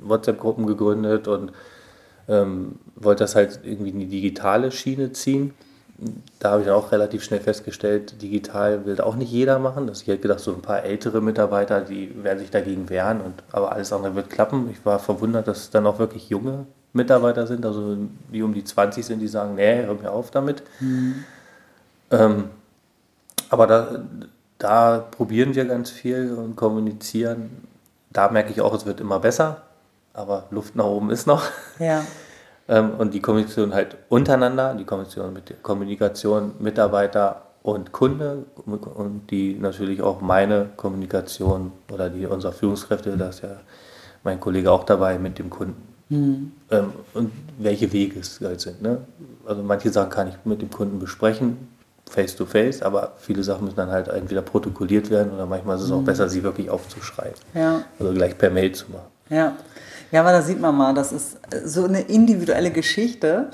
WhatsApp-Gruppen 0.00 0.66
gegründet 0.66 1.28
und 1.28 1.52
ähm, 2.28 2.76
wollte 2.94 3.24
das 3.24 3.34
halt 3.34 3.60
irgendwie 3.64 3.90
in 3.90 3.98
die 3.98 4.06
digitale 4.06 4.70
Schiene 4.70 5.12
ziehen 5.12 5.52
da 6.38 6.52
habe 6.52 6.62
ich 6.62 6.70
auch 6.70 6.92
relativ 6.92 7.22
schnell 7.22 7.40
festgestellt, 7.40 8.20
digital 8.22 8.84
will 8.84 9.00
auch 9.00 9.14
nicht 9.14 9.30
jeder 9.30 9.58
machen. 9.58 9.90
ich 9.92 10.06
hätte 10.06 10.22
gedacht, 10.22 10.40
so 10.40 10.52
ein 10.52 10.62
paar 10.62 10.82
ältere 10.82 11.20
Mitarbeiter, 11.20 11.80
die 11.80 12.22
werden 12.22 12.38
sich 12.38 12.50
dagegen 12.50 12.88
wehren, 12.88 13.20
und, 13.20 13.42
aber 13.52 13.72
alles 13.72 13.92
andere 13.92 14.14
wird 14.14 14.30
klappen. 14.30 14.68
Ich 14.70 14.84
war 14.84 14.98
verwundert, 14.98 15.48
dass 15.48 15.58
es 15.58 15.70
dann 15.70 15.86
auch 15.86 15.98
wirklich 15.98 16.28
junge 16.28 16.66
Mitarbeiter 16.92 17.46
sind, 17.46 17.64
also 17.64 17.96
die 18.32 18.42
um 18.42 18.52
die 18.52 18.64
20 18.64 19.04
sind, 19.04 19.20
die 19.20 19.28
sagen, 19.28 19.54
nee, 19.54 19.84
hör 19.84 19.94
mir 19.94 20.10
auf 20.10 20.30
damit. 20.30 20.62
Mhm. 20.80 21.24
Ähm, 22.10 22.44
aber 23.48 23.66
da, 23.66 24.02
da 24.58 24.98
probieren 24.98 25.54
wir 25.54 25.64
ganz 25.64 25.90
viel 25.90 26.32
und 26.32 26.56
kommunizieren. 26.56 27.50
Da 28.10 28.30
merke 28.30 28.50
ich 28.50 28.60
auch, 28.60 28.74
es 28.74 28.86
wird 28.86 29.00
immer 29.00 29.20
besser, 29.20 29.62
aber 30.12 30.44
Luft 30.50 30.76
nach 30.76 30.84
oben 30.84 31.10
ist 31.10 31.26
noch. 31.26 31.44
Ja. 31.78 32.04
Ähm, 32.68 32.92
und 32.98 33.14
die 33.14 33.20
Kommunikation 33.20 33.74
halt 33.74 33.96
untereinander, 34.08 34.74
die 34.74 34.84
Kommunikation 34.84 35.32
mit 35.32 35.62
Kommunikation 35.62 36.52
Mitarbeiter 36.58 37.42
und 37.62 37.92
Kunde 37.92 38.44
und 38.66 39.30
die 39.30 39.56
natürlich 39.58 40.02
auch 40.02 40.20
meine 40.20 40.70
Kommunikation 40.76 41.72
oder 41.92 42.10
die 42.10 42.26
unserer 42.26 42.52
Führungskräfte, 42.52 43.16
da 43.16 43.28
ist 43.28 43.42
ja 43.42 43.50
mein 44.24 44.40
Kollege 44.40 44.70
auch 44.70 44.84
dabei 44.84 45.18
mit 45.18 45.38
dem 45.38 45.50
Kunden. 45.50 45.92
Mhm. 46.08 46.52
Ähm, 46.70 46.92
und 47.14 47.32
welche 47.58 47.92
Wege 47.92 48.20
es 48.20 48.40
halt 48.40 48.60
sind. 48.60 48.82
Ne? 48.82 48.98
Also 49.46 49.62
manche 49.62 49.90
Sachen 49.90 50.10
kann 50.10 50.28
ich 50.28 50.34
mit 50.44 50.60
dem 50.60 50.70
Kunden 50.70 50.98
besprechen, 50.98 51.68
face 52.10 52.36
to 52.36 52.44
face, 52.44 52.82
aber 52.82 53.12
viele 53.18 53.42
Sachen 53.42 53.64
müssen 53.64 53.76
dann 53.76 53.90
halt 53.90 54.08
entweder 54.08 54.42
protokolliert 54.42 55.10
werden 55.10 55.32
oder 55.32 55.46
manchmal 55.46 55.76
ist 55.76 55.84
es 55.84 55.90
auch 55.90 56.00
mhm. 56.00 56.04
besser, 56.04 56.28
sie 56.28 56.42
wirklich 56.42 56.68
aufzuschreiben. 56.68 57.38
Ja. 57.54 57.82
Also 57.98 58.12
gleich 58.12 58.36
per 58.36 58.50
Mail 58.50 58.72
zu 58.72 58.90
machen. 58.90 59.06
Ja. 59.30 59.56
Ja, 60.12 60.20
aber 60.20 60.32
da 60.32 60.42
sieht 60.42 60.60
man 60.60 60.76
mal, 60.76 60.94
das 60.94 61.10
ist 61.10 61.38
so 61.64 61.84
eine 61.84 62.02
individuelle 62.02 62.70
Geschichte, 62.70 63.50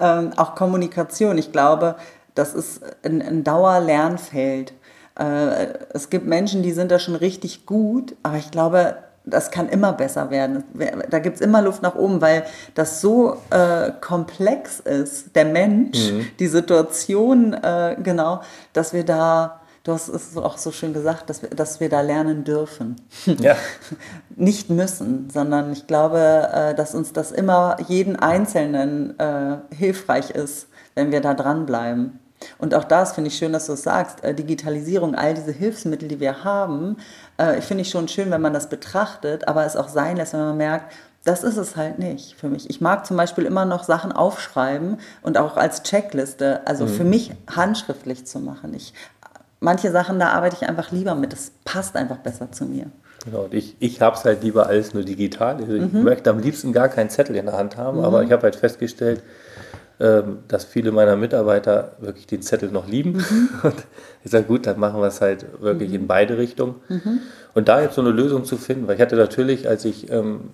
ähm, 0.00 0.32
auch 0.36 0.56
Kommunikation. 0.56 1.38
Ich 1.38 1.52
glaube, 1.52 1.94
das 2.34 2.54
ist 2.54 2.80
ein, 3.04 3.22
ein 3.22 3.44
Dauerlernfeld. 3.44 4.74
Äh, 5.18 5.68
es 5.94 6.10
gibt 6.10 6.26
Menschen, 6.26 6.62
die 6.62 6.72
sind 6.72 6.90
da 6.90 6.98
schon 6.98 7.14
richtig 7.14 7.66
gut, 7.66 8.16
aber 8.24 8.36
ich 8.36 8.50
glaube, 8.50 8.96
das 9.24 9.50
kann 9.50 9.68
immer 9.68 9.92
besser 9.92 10.30
werden. 10.30 10.64
Da 11.10 11.20
gibt 11.20 11.36
es 11.36 11.40
immer 11.40 11.62
Luft 11.62 11.82
nach 11.82 11.94
oben, 11.94 12.20
weil 12.20 12.44
das 12.74 13.00
so 13.00 13.38
äh, 13.50 13.90
komplex 14.00 14.80
ist, 14.80 15.34
der 15.34 15.44
Mensch, 15.44 16.12
mhm. 16.12 16.26
die 16.38 16.46
Situation, 16.46 17.52
äh, 17.52 17.96
genau, 18.02 18.40
dass 18.72 18.92
wir 18.92 19.04
da 19.04 19.60
du 19.86 19.92
hast 19.92 20.08
es 20.08 20.36
auch 20.36 20.58
so 20.58 20.72
schön 20.72 20.92
gesagt, 20.92 21.30
dass 21.30 21.42
wir, 21.42 21.50
dass 21.50 21.78
wir 21.78 21.88
da 21.88 22.00
lernen 22.00 22.44
dürfen. 22.44 22.96
Ja. 23.40 23.56
Nicht 24.36 24.70
müssen, 24.70 25.30
sondern 25.30 25.72
ich 25.72 25.86
glaube, 25.86 26.50
äh, 26.52 26.74
dass 26.74 26.94
uns 26.94 27.12
das 27.12 27.32
immer 27.32 27.76
jeden 27.86 28.16
Einzelnen 28.16 29.18
äh, 29.18 29.58
hilfreich 29.74 30.30
ist, 30.30 30.68
wenn 30.94 31.12
wir 31.12 31.20
da 31.20 31.34
dranbleiben. 31.34 32.18
Und 32.58 32.74
auch 32.74 32.84
das 32.84 33.12
finde 33.12 33.28
ich 33.28 33.36
schön, 33.36 33.52
dass 33.52 33.66
du 33.66 33.72
es 33.72 33.82
sagst. 33.82 34.24
Äh, 34.24 34.34
Digitalisierung, 34.34 35.14
all 35.14 35.34
diese 35.34 35.52
Hilfsmittel, 35.52 36.08
die 36.08 36.20
wir 36.20 36.44
haben, 36.44 36.96
ich 37.58 37.64
finde 37.64 37.82
ich 37.82 37.90
schon 37.90 38.08
schön, 38.08 38.30
wenn 38.30 38.40
man 38.40 38.54
das 38.54 38.70
betrachtet, 38.70 39.46
aber 39.46 39.66
es 39.66 39.76
auch 39.76 39.88
sein 39.88 40.16
lässt, 40.16 40.32
wenn 40.32 40.40
man 40.40 40.56
merkt, 40.56 40.90
das 41.26 41.42
ist 41.42 41.56
es 41.56 41.76
halt 41.76 41.98
nicht 41.98 42.36
für 42.36 42.48
mich. 42.48 42.70
Ich 42.70 42.80
mag 42.80 43.04
zum 43.04 43.16
Beispiel 43.16 43.44
immer 43.44 43.64
noch 43.64 43.82
Sachen 43.82 44.12
aufschreiben 44.12 44.98
und 45.22 45.36
auch 45.36 45.56
als 45.56 45.82
Checkliste, 45.82 46.66
also 46.66 46.84
mhm. 46.84 46.88
für 46.88 47.04
mich 47.04 47.32
handschriftlich 47.50 48.26
zu 48.26 48.38
machen. 48.38 48.72
Ich 48.74 48.94
manche 49.66 49.90
Sachen, 49.90 50.20
da 50.20 50.28
arbeite 50.28 50.56
ich 50.60 50.68
einfach 50.68 50.92
lieber 50.92 51.16
mit. 51.16 51.32
Das 51.32 51.50
passt 51.64 51.96
einfach 51.96 52.18
besser 52.18 52.52
zu 52.52 52.66
mir. 52.66 52.86
Genau, 53.24 53.46
und 53.46 53.54
ich, 53.54 53.74
ich 53.80 54.00
habe 54.00 54.16
es 54.16 54.24
halt 54.24 54.44
lieber 54.44 54.68
alles 54.68 54.94
nur 54.94 55.02
digital. 55.02 55.56
Also 55.56 55.74
ich 55.74 55.92
mhm. 55.92 56.04
möchte 56.04 56.30
am 56.30 56.38
liebsten 56.38 56.72
gar 56.72 56.88
keinen 56.88 57.10
Zettel 57.10 57.34
in 57.34 57.46
der 57.46 57.56
Hand 57.56 57.76
haben, 57.76 57.98
mhm. 57.98 58.04
aber 58.04 58.22
ich 58.22 58.30
habe 58.30 58.44
halt 58.44 58.54
festgestellt, 58.54 59.24
ähm, 59.98 60.38
dass 60.46 60.64
viele 60.64 60.92
meiner 60.92 61.16
Mitarbeiter 61.16 61.96
wirklich 61.98 62.28
den 62.28 62.42
Zettel 62.42 62.70
noch 62.70 62.86
lieben. 62.86 63.14
Mhm. 63.14 63.48
Und 63.64 63.74
ich 64.22 64.30
sage, 64.30 64.44
gut, 64.44 64.68
dann 64.68 64.78
machen 64.78 65.00
wir 65.00 65.08
es 65.08 65.20
halt 65.20 65.60
wirklich 65.60 65.92
in 65.92 66.02
mhm. 66.02 66.06
beide 66.06 66.38
Richtungen. 66.38 66.76
Mhm. 66.88 67.20
Und 67.54 67.66
da 67.66 67.80
jetzt 67.80 67.96
so 67.96 68.02
eine 68.02 68.10
Lösung 68.10 68.44
zu 68.44 68.56
finden, 68.56 68.86
weil 68.86 68.94
ich 68.94 69.02
hatte 69.02 69.16
natürlich, 69.16 69.68
als 69.68 69.84
ich 69.84 70.12
ähm, 70.12 70.50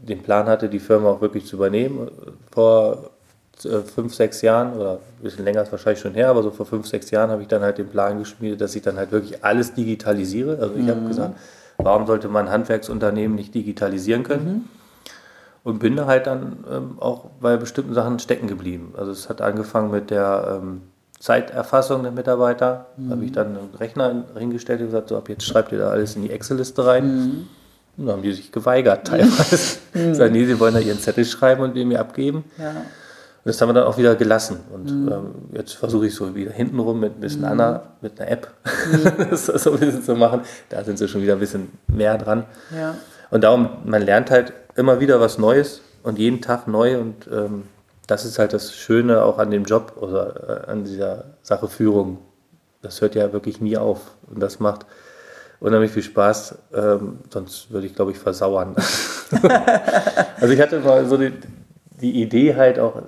den 0.00 0.24
Plan 0.24 0.46
hatte, 0.46 0.68
die 0.68 0.80
Firma 0.80 1.10
auch 1.10 1.20
wirklich 1.20 1.46
zu 1.46 1.54
übernehmen, 1.54 2.10
vor 2.50 2.96
äh, 3.04 3.15
fünf, 3.58 4.14
sechs 4.14 4.42
Jahren 4.42 4.74
oder 4.74 4.94
ein 4.94 5.22
bisschen 5.22 5.44
länger 5.44 5.62
ist 5.62 5.72
wahrscheinlich 5.72 6.00
schon 6.00 6.14
her, 6.14 6.28
aber 6.28 6.42
so 6.42 6.50
vor 6.50 6.66
fünf, 6.66 6.86
sechs 6.86 7.10
Jahren 7.10 7.30
habe 7.30 7.42
ich 7.42 7.48
dann 7.48 7.62
halt 7.62 7.78
den 7.78 7.88
Plan 7.88 8.18
geschmiedet, 8.18 8.60
dass 8.60 8.74
ich 8.74 8.82
dann 8.82 8.96
halt 8.96 9.12
wirklich 9.12 9.44
alles 9.44 9.74
digitalisiere. 9.74 10.58
Also 10.60 10.74
ich 10.74 10.82
mhm. 10.82 10.90
habe 10.90 11.08
gesagt, 11.08 11.34
warum 11.78 12.06
sollte 12.06 12.28
man 12.28 12.50
Handwerksunternehmen 12.50 13.34
nicht 13.34 13.54
digitalisieren 13.54 14.22
können? 14.22 14.46
Mhm. 14.46 14.64
Und 15.64 15.78
bin 15.80 15.96
da 15.96 16.06
halt 16.06 16.26
dann 16.26 16.64
ähm, 16.70 16.98
auch 17.00 17.24
bei 17.40 17.56
bestimmten 17.56 17.94
Sachen 17.94 18.18
stecken 18.18 18.46
geblieben. 18.46 18.94
Also 18.96 19.10
es 19.10 19.28
hat 19.28 19.40
angefangen 19.40 19.90
mit 19.90 20.10
der, 20.10 20.60
ähm, 20.62 20.82
Zeiterfassung 21.18 22.02
der 22.02 22.12
Mitarbeiter. 22.12 22.86
Mhm. 22.96 23.10
habe 23.10 23.24
ich 23.24 23.32
dann 23.32 23.46
einen 23.48 23.74
Rechner 23.74 24.24
hingestellt 24.36 24.80
und 24.80 24.86
gesagt, 24.86 25.08
so 25.08 25.16
ab 25.16 25.28
jetzt 25.28 25.44
schreibt 25.44 25.72
ihr 25.72 25.78
da 25.78 25.90
alles 25.90 26.16
in 26.16 26.22
die 26.22 26.30
Excel-Liste 26.30 26.86
rein. 26.86 27.06
Mhm. 27.06 27.46
Und 27.96 28.06
dann 28.06 28.16
haben 28.16 28.22
die 28.22 28.32
sich 28.32 28.52
geweigert 28.52 29.06
teilweise. 29.06 29.78
Mhm. 29.96 30.14
Sagen, 30.14 30.34
nee, 30.34 30.44
sie 30.44 30.60
wollen 30.60 30.74
da 30.74 30.80
ihren 30.80 30.98
Zettel 30.98 31.24
schreiben 31.24 31.62
und 31.62 31.74
den 31.74 31.88
mir 31.88 32.00
abgeben. 32.00 32.44
Ja. 32.58 32.74
Das 33.46 33.60
haben 33.60 33.68
wir 33.68 33.74
dann 33.74 33.84
auch 33.84 33.96
wieder 33.96 34.16
gelassen. 34.16 34.58
Und 34.72 34.90
mhm. 34.90 35.12
ähm, 35.12 35.34
jetzt 35.52 35.74
versuche 35.74 36.08
ich 36.08 36.14
so 36.14 36.34
wieder 36.34 36.50
hintenrum 36.50 36.98
mit 36.98 37.16
ein 37.16 37.20
bisschen 37.20 37.42
mhm. 37.42 37.46
Anna, 37.46 37.82
mit 38.00 38.20
einer 38.20 38.30
App, 38.30 38.48
mhm. 38.64 39.28
das 39.30 39.46
so 39.46 39.72
ein 39.72 39.78
bisschen 39.78 40.02
zu 40.02 40.16
machen. 40.16 40.40
Da 40.68 40.82
sind 40.82 40.98
sie 40.98 41.06
schon 41.06 41.22
wieder 41.22 41.34
ein 41.34 41.38
bisschen 41.38 41.70
mehr 41.86 42.18
dran. 42.18 42.44
Ja. 42.76 42.96
Und 43.30 43.44
darum, 43.44 43.68
man 43.84 44.02
lernt 44.02 44.30
halt 44.30 44.52
immer 44.74 44.98
wieder 44.98 45.20
was 45.20 45.38
Neues 45.38 45.80
und 46.02 46.18
jeden 46.18 46.40
Tag 46.40 46.66
neu 46.66 46.98
und 46.98 47.28
ähm, 47.32 47.64
das 48.06 48.24
ist 48.24 48.38
halt 48.38 48.52
das 48.52 48.74
Schöne 48.74 49.22
auch 49.22 49.38
an 49.38 49.50
dem 49.50 49.64
Job 49.64 49.94
oder 50.00 50.64
äh, 50.66 50.70
an 50.70 50.84
dieser 50.84 51.24
Sache 51.42 51.68
Führung. 51.68 52.18
Das 52.82 53.00
hört 53.00 53.14
ja 53.14 53.32
wirklich 53.32 53.60
nie 53.60 53.76
auf 53.76 54.00
und 54.28 54.40
das 54.40 54.60
macht 54.60 54.86
unheimlich 55.60 55.90
viel 55.92 56.02
Spaß. 56.02 56.58
Ähm, 56.74 57.18
sonst 57.30 57.70
würde 57.70 57.86
ich, 57.86 57.94
glaube 57.94 58.10
ich, 58.10 58.18
versauern. 58.18 58.76
also 60.40 60.52
ich 60.52 60.60
hatte 60.60 60.80
mal 60.80 61.06
so 61.06 61.16
die, 61.16 61.32
die 62.00 62.22
Idee 62.22 62.54
halt 62.54 62.78
auch 62.78 63.02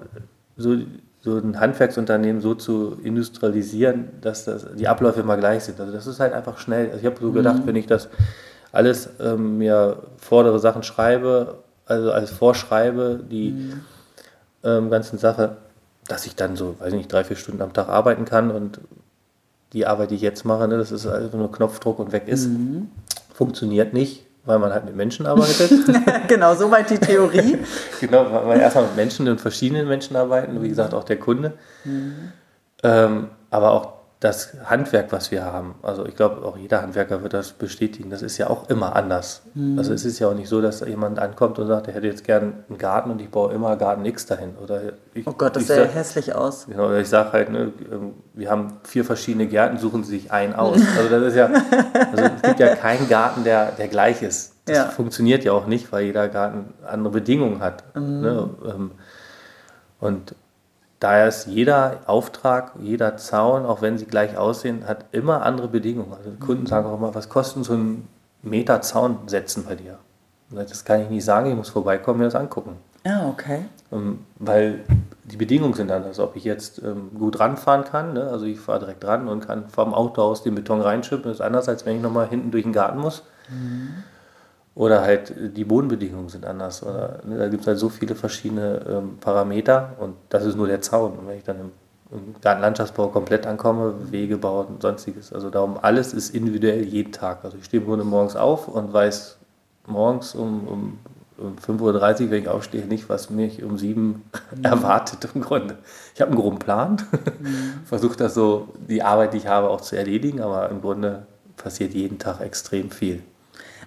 so, 0.58 0.76
so 1.20 1.38
ein 1.38 1.58
Handwerksunternehmen 1.58 2.42
so 2.42 2.54
zu 2.54 2.98
industrialisieren, 3.02 4.10
dass 4.20 4.44
das, 4.44 4.66
die 4.74 4.86
Abläufe 4.86 5.20
immer 5.20 5.38
gleich 5.38 5.64
sind. 5.64 5.80
Also 5.80 5.92
das 5.92 6.06
ist 6.06 6.20
halt 6.20 6.34
einfach 6.34 6.58
schnell. 6.58 6.88
Also 6.88 6.98
ich 6.98 7.06
habe 7.06 7.16
so 7.18 7.32
gedacht, 7.32 7.60
mhm. 7.62 7.66
wenn 7.66 7.76
ich 7.76 7.86
das 7.86 8.08
alles 8.72 9.08
ähm, 9.18 9.58
mir 9.58 10.02
vordere 10.18 10.58
Sachen 10.58 10.82
schreibe, 10.82 11.58
also 11.86 12.12
als 12.12 12.30
vorschreibe, 12.30 13.20
die 13.30 13.52
mhm 13.52 13.80
ähm, 14.64 14.90
ganzen 14.90 15.18
Sache, 15.18 15.56
dass 16.06 16.26
ich 16.26 16.34
dann 16.34 16.56
so, 16.56 16.76
weiß 16.78 16.88
ich 16.88 16.98
nicht, 16.98 17.12
drei, 17.12 17.24
vier 17.24 17.36
Stunden 17.36 17.62
am 17.62 17.72
Tag 17.72 17.88
arbeiten 17.88 18.24
kann 18.24 18.50
und 18.50 18.80
die 19.72 19.86
Arbeit, 19.86 20.10
die 20.10 20.14
ich 20.14 20.22
jetzt 20.22 20.44
mache, 20.44 20.66
ne, 20.66 20.78
das 20.78 20.92
ist 20.92 21.06
einfach 21.06 21.38
nur 21.38 21.52
Knopfdruck 21.52 21.98
und 21.98 22.12
weg 22.12 22.26
ist. 22.26 22.46
Mhm. 22.46 22.88
Funktioniert 23.32 23.92
nicht, 23.92 24.24
weil 24.44 24.58
man 24.58 24.72
halt 24.72 24.84
mit 24.84 24.96
Menschen 24.96 25.26
arbeitet. 25.26 25.70
genau, 26.28 26.54
soweit 26.54 26.90
die 26.90 26.98
Theorie. 26.98 27.58
genau, 28.00 28.32
weil 28.32 28.46
man 28.46 28.60
erstmal 28.60 28.84
mit 28.84 28.96
Menschen 28.96 29.28
und 29.28 29.40
verschiedenen 29.40 29.88
Menschen 29.88 30.16
arbeiten, 30.16 30.62
wie 30.62 30.68
gesagt, 30.68 30.94
auch 30.94 31.04
der 31.04 31.18
Kunde. 31.18 31.52
Mhm. 31.84 32.32
Ähm, 32.82 33.28
aber 33.50 33.72
auch 33.72 33.97
das 34.20 34.54
Handwerk, 34.64 35.12
was 35.12 35.30
wir 35.30 35.44
haben, 35.44 35.76
also 35.80 36.04
ich 36.04 36.16
glaube, 36.16 36.44
auch 36.44 36.56
jeder 36.56 36.82
Handwerker 36.82 37.22
wird 37.22 37.34
das 37.34 37.52
bestätigen, 37.52 38.10
das 38.10 38.22
ist 38.22 38.36
ja 38.36 38.50
auch 38.50 38.68
immer 38.68 38.96
anders. 38.96 39.42
Mhm. 39.54 39.78
Also 39.78 39.92
es 39.92 40.04
ist 40.04 40.18
ja 40.18 40.28
auch 40.28 40.34
nicht 40.34 40.48
so, 40.48 40.60
dass 40.60 40.80
jemand 40.80 41.20
ankommt 41.20 41.60
und 41.60 41.68
sagt, 41.68 41.86
er 41.86 41.94
hätte 41.94 42.08
jetzt 42.08 42.24
gern 42.24 42.64
einen 42.68 42.78
Garten 42.78 43.12
und 43.12 43.20
ich 43.20 43.30
baue 43.30 43.52
immer 43.52 43.76
Garten 43.76 44.04
X 44.04 44.26
dahin. 44.26 44.56
Oder 44.60 44.80
ich, 45.14 45.24
oh 45.24 45.32
Gott, 45.32 45.54
das 45.54 45.68
sähe 45.68 45.84
sag, 45.84 45.94
hässlich 45.94 46.34
aus. 46.34 46.66
Genau, 46.66 46.92
ich 46.94 47.08
sage 47.08 47.32
halt, 47.32 47.50
ne, 47.50 47.72
ähm, 47.92 48.14
wir 48.34 48.50
haben 48.50 48.78
vier 48.82 49.04
verschiedene 49.04 49.46
Gärten, 49.46 49.78
suchen 49.78 50.02
Sie 50.02 50.18
sich 50.18 50.32
einen 50.32 50.54
aus. 50.54 50.80
Also 50.98 51.10
das 51.10 51.28
ist 51.28 51.36
ja, 51.36 51.46
also 52.10 52.24
es 52.24 52.42
gibt 52.42 52.58
ja 52.58 52.74
keinen 52.74 53.08
Garten, 53.08 53.44
der, 53.44 53.70
der 53.72 53.86
gleich 53.86 54.22
ist. 54.22 54.54
Das 54.64 54.76
ja. 54.76 54.84
funktioniert 54.86 55.44
ja 55.44 55.52
auch 55.52 55.66
nicht, 55.66 55.92
weil 55.92 56.06
jeder 56.06 56.28
Garten 56.28 56.74
andere 56.84 57.12
Bedingungen 57.12 57.60
hat. 57.60 57.84
Mhm. 57.94 58.20
Ne? 58.20 58.50
Und 60.00 60.34
Daher 61.00 61.28
ist 61.28 61.46
jeder 61.46 62.00
Auftrag, 62.06 62.72
jeder 62.80 63.16
Zaun, 63.16 63.64
auch 63.64 63.82
wenn 63.82 63.98
sie 63.98 64.06
gleich 64.06 64.36
aussehen, 64.36 64.86
hat 64.86 65.04
immer 65.12 65.42
andere 65.42 65.68
Bedingungen. 65.68 66.12
Also 66.12 66.30
Kunden 66.40 66.66
sagen 66.66 66.86
auch 66.86 66.96
immer, 66.96 67.14
was 67.14 67.28
kostet 67.28 67.64
so 67.64 67.74
ein 67.74 68.08
Meter 68.42 68.80
Zaun 68.82 69.18
setzen 69.26 69.64
bei 69.68 69.76
dir? 69.76 69.98
Das 70.50 70.84
kann 70.84 71.02
ich 71.02 71.10
nicht 71.10 71.24
sagen, 71.24 71.50
ich 71.50 71.56
muss 71.56 71.68
vorbeikommen 71.68 72.16
und 72.16 72.18
mir 72.20 72.24
das 72.24 72.34
angucken. 72.34 72.76
Ah, 73.04 73.28
okay. 73.28 73.64
Ähm, 73.92 74.20
weil 74.38 74.80
die 75.24 75.36
Bedingungen 75.36 75.74
sind 75.74 75.90
anders. 75.90 76.18
Ob 76.18 76.36
ich 76.36 76.44
jetzt 76.44 76.82
ähm, 76.82 77.10
gut 77.16 77.38
ranfahren 77.38 77.84
kann, 77.84 78.14
ne? 78.14 78.28
also 78.28 78.46
ich 78.46 78.58
fahre 78.58 78.80
direkt 78.80 79.04
ran 79.04 79.28
und 79.28 79.46
kann 79.46 79.68
vom 79.68 79.94
Auto 79.94 80.22
aus 80.22 80.42
den 80.42 80.54
Beton 80.54 80.80
reinschippen, 80.80 81.30
ist 81.30 81.40
anders, 81.40 81.68
als 81.68 81.86
wenn 81.86 81.96
ich 81.96 82.02
nochmal 82.02 82.28
hinten 82.28 82.50
durch 82.50 82.64
den 82.64 82.72
Garten 82.72 82.98
muss. 82.98 83.22
Mhm. 83.48 84.04
Oder 84.78 85.02
halt 85.02 85.34
die 85.56 85.64
Bodenbedingungen 85.64 86.28
sind 86.28 86.46
anders. 86.46 86.84
Oder, 86.84 87.18
ne, 87.24 87.36
da 87.36 87.48
gibt 87.48 87.62
es 87.62 87.66
halt 87.66 87.80
so 87.80 87.88
viele 87.88 88.14
verschiedene 88.14 88.80
ähm, 88.88 89.18
Parameter 89.20 89.96
und 89.98 90.14
das 90.28 90.44
ist 90.44 90.56
nur 90.56 90.68
der 90.68 90.80
Zaun. 90.80 91.18
Und 91.18 91.26
wenn 91.26 91.38
ich 91.38 91.42
dann 91.42 91.58
im, 91.58 91.70
im 92.12 92.36
Gartenlandschaftsbau 92.40 93.08
komplett 93.08 93.44
ankomme, 93.44 94.12
Wege 94.12 94.38
bauen 94.38 94.68
und 94.68 94.82
sonstiges. 94.82 95.32
Also 95.32 95.50
darum, 95.50 95.78
alles 95.82 96.14
ist 96.14 96.32
individuell 96.32 96.84
jeden 96.84 97.10
Tag. 97.10 97.40
Also 97.42 97.56
ich 97.58 97.64
stehe 97.64 97.80
im 97.80 97.88
Grunde 97.88 98.04
morgens 98.04 98.36
auf 98.36 98.68
und 98.68 98.92
weiß 98.92 99.38
morgens 99.88 100.36
um, 100.36 100.68
um, 100.68 100.98
um 101.38 101.56
5.30 101.56 102.26
Uhr, 102.26 102.30
wenn 102.30 102.42
ich 102.42 102.48
aufstehe, 102.48 102.86
nicht, 102.86 103.08
was 103.08 103.30
mich 103.30 103.64
um 103.64 103.78
7 103.78 104.00
mhm. 104.00 104.22
erwartet 104.62 105.28
im 105.34 105.40
Grunde. 105.40 105.78
Ich 106.14 106.20
habe 106.20 106.30
einen 106.30 106.40
groben 106.40 106.60
Plan, 106.60 107.02
mhm. 107.40 107.80
versuche 107.84 108.16
das 108.16 108.32
so, 108.32 108.68
die 108.88 109.02
Arbeit, 109.02 109.32
die 109.32 109.38
ich 109.38 109.48
habe, 109.48 109.70
auch 109.70 109.80
zu 109.80 109.96
erledigen, 109.96 110.40
aber 110.40 110.68
im 110.68 110.80
Grunde 110.82 111.26
passiert 111.56 111.94
jeden 111.94 112.20
Tag 112.20 112.40
extrem 112.40 112.92
viel. 112.92 113.24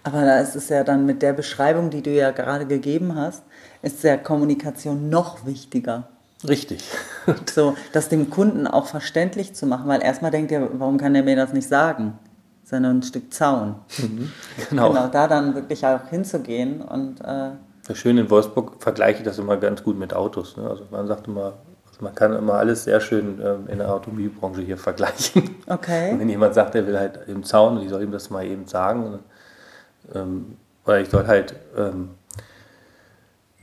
Aber 0.03 0.25
da 0.25 0.39
ist 0.39 0.55
es 0.55 0.69
ja 0.69 0.83
dann 0.83 1.05
mit 1.05 1.21
der 1.21 1.33
Beschreibung, 1.33 1.89
die 1.89 2.01
du 2.01 2.09
ja 2.09 2.31
gerade 2.31 2.65
gegeben 2.65 3.15
hast, 3.15 3.43
ist 3.81 4.03
ja 4.03 4.17
Kommunikation 4.17 5.09
noch 5.09 5.45
wichtiger. 5.45 6.07
Richtig. 6.47 6.83
so, 7.53 7.75
das 7.91 8.09
dem 8.09 8.29
Kunden 8.29 8.67
auch 8.67 8.87
verständlich 8.87 9.53
zu 9.53 9.65
machen, 9.65 9.87
weil 9.87 10.03
erstmal 10.03 10.31
denkt 10.31 10.51
er, 10.51 10.67
warum 10.79 10.97
kann 10.97 11.13
er 11.13 11.23
mir 11.23 11.35
das 11.35 11.53
nicht 11.53 11.67
sagen? 11.67 12.17
Sondern 12.63 12.99
ein 12.99 13.03
Stück 13.03 13.33
Zaun. 13.33 13.75
Mhm, 13.97 14.31
genau. 14.69 14.89
genau. 14.89 15.07
Da 15.07 15.27
dann 15.27 15.55
wirklich 15.55 15.85
auch 15.85 16.07
hinzugehen 16.09 16.81
und. 16.81 17.21
Äh, 17.21 17.51
das 17.87 17.97
Schöne 17.97 18.21
in 18.21 18.29
Wolfsburg 18.29 18.81
vergleiche 18.81 19.19
ich 19.19 19.25
das 19.25 19.39
immer 19.39 19.57
ganz 19.57 19.83
gut 19.83 19.97
mit 19.97 20.13
Autos. 20.13 20.55
Ne? 20.55 20.69
Also 20.69 20.85
man 20.91 21.07
sagt 21.07 21.27
immer, 21.27 21.53
also 21.87 22.01
man 22.01 22.15
kann 22.15 22.33
immer 22.33 22.53
alles 22.53 22.85
sehr 22.85 23.01
schön 23.01 23.41
ähm, 23.43 23.67
in 23.67 23.79
der 23.79 23.93
Automobilbranche 23.93 24.61
hier 24.61 24.77
vergleichen. 24.77 25.55
Okay. 25.67 26.11
Und 26.13 26.19
wenn 26.19 26.29
jemand 26.29 26.53
sagt, 26.53 26.75
er 26.75 26.87
will 26.87 26.97
halt 26.97 27.19
im 27.27 27.43
Zaun 27.43 27.77
und 27.77 27.83
ich 27.83 27.89
soll 27.89 28.03
ihm 28.03 28.11
das 28.11 28.29
mal 28.29 28.45
eben 28.45 28.67
sagen, 28.67 29.19
ähm, 30.13 30.57
oder 30.85 30.99
ich 30.99 31.09
soll 31.09 31.27
halt, 31.27 31.55
ähm, 31.77 32.11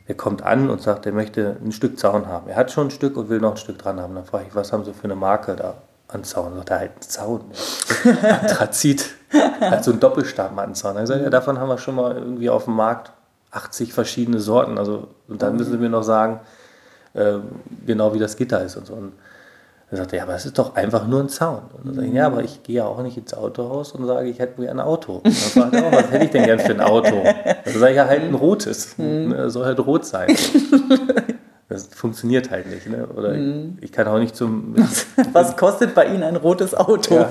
er 0.07 0.15
kommt 0.15 0.43
an 0.43 0.71
und 0.71 0.81
sagt, 0.81 1.07
er 1.07 1.13
möchte 1.13 1.57
ein 1.63 1.73
Stück 1.73 1.99
Zaun 1.99 2.27
haben. 2.27 2.49
Er 2.49 2.57
hat 2.57 2.71
schon 2.71 2.89
ein 2.89 2.91
Stück 2.91 3.17
und 3.17 3.29
will 3.29 3.41
noch 3.41 3.53
ein 3.53 3.57
Stück 3.57 3.79
dran 3.79 4.01
haben. 4.01 4.15
Dann 4.15 4.25
frage 4.25 4.47
ich, 4.49 4.55
was 4.55 4.73
haben 4.73 4.85
Sie 4.85 4.95
für 4.95 5.05
eine 5.05 5.17
Marke 5.17 5.55
da 5.55 5.75
an 6.09 6.25
Zaun? 6.25 6.57
Sagt 6.57 6.71
er 6.71 6.79
halt 6.79 6.93
einen 6.93 7.03
Zaun. 7.03 7.41
Anthrazit. 8.23 9.11
halt 9.61 9.85
so 9.85 9.93
ein 9.93 10.01
Doppelstabmattenzaun. 10.01 10.95
Dann 10.95 11.07
sagt 11.07 11.23
ja, 11.23 11.31
davon 11.31 11.59
haben 11.59 11.69
wir 11.69 11.79
schon 11.79 11.97
mal 11.97 12.17
irgendwie 12.17 12.49
auf 12.49 12.65
dem 12.65 12.75
Markt 12.75 13.13
80 13.51 13.93
verschiedene 13.93 14.41
Sorten. 14.41 14.79
Also, 14.79 15.09
und 15.27 15.43
dann 15.43 15.57
müssen 15.57 15.73
Sie 15.73 15.79
mir 15.79 15.91
noch 15.91 16.03
sagen, 16.03 16.41
äh, 17.15 17.39
genau 17.87 18.15
wie 18.15 18.19
das 18.19 18.37
Gitter 18.37 18.63
ist 18.65 18.77
und 18.77 18.87
so. 18.87 18.95
Und 18.95 19.13
er 19.91 19.97
sagte, 19.97 20.17
ja, 20.17 20.25
aber 20.25 20.35
es 20.35 20.45
ist 20.45 20.59
doch 20.59 20.75
einfach 20.75 21.07
nur 21.07 21.21
ein 21.21 21.31
Zaun. 21.31 21.63
Und 21.73 21.87
dann 21.87 21.95
sage 21.95 22.07
ich, 22.09 22.13
ja, 22.13 22.27
aber 22.27 22.43
ich 22.43 22.63
gehe 22.63 22.77
ja 22.77 22.85
auch 22.85 23.03
nicht 23.03 23.17
ins 23.17 23.33
Autohaus 23.33 23.93
und 23.93 24.07
sage, 24.07 24.29
ich 24.29 24.39
hätte 24.39 24.61
gerne 24.61 24.83
ein 24.83 24.87
Auto. 24.87 25.23
Und 25.25 25.27
dann 25.27 25.33
fragt 25.33 25.75
er 25.75 25.87
auch, 25.87 25.93
was 25.93 26.11
hätte 26.11 26.25
ich 26.27 26.31
denn 26.31 26.45
gern 26.45 26.59
für 26.59 26.73
ein 26.73 26.81
Auto? 26.81 27.23
Dann 27.25 27.75
sage 27.75 27.93
ich, 27.93 27.97
ja, 27.97 28.07
halt 28.07 28.23
ein 28.23 28.35
rotes. 28.35 28.99
Mhm. 28.99 29.31
Das 29.31 29.55
soll 29.55 29.65
halt 29.65 29.81
rot 29.81 30.05
sein. 30.05 30.37
Das 31.71 31.87
funktioniert 31.89 32.51
halt 32.51 32.67
nicht. 32.67 32.87
Ne? 32.87 33.07
Oder 33.09 33.35
mhm. 33.35 33.77
ich, 33.77 33.85
ich, 33.85 33.93
kann 33.93 34.07
auch 34.09 34.19
nicht 34.19 34.35
zum. 34.35 34.75
was 35.33 35.55
kostet 35.57 35.95
bei 35.95 36.07
Ihnen 36.07 36.23
ein 36.23 36.37
rotes 36.37 36.75
Auto? 36.75 37.15
Ja, 37.15 37.29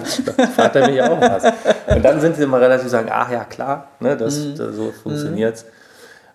fragt 0.55 0.75
er 0.75 0.87
mich 0.87 1.01
auch 1.01 1.19
was. 1.19 1.43
Und 1.87 2.05
dann 2.05 2.21
sind 2.21 2.35
sie 2.35 2.43
immer 2.43 2.61
relativ 2.61 2.87
sagen, 2.87 3.09
ach 3.11 3.31
ja, 3.31 3.45
klar, 3.45 3.89
ne, 3.99 4.15
das, 4.15 4.37
mhm. 4.37 4.55
das 4.55 4.75
so 4.75 4.91
funktioniert 4.91 5.55
es. 5.55 5.65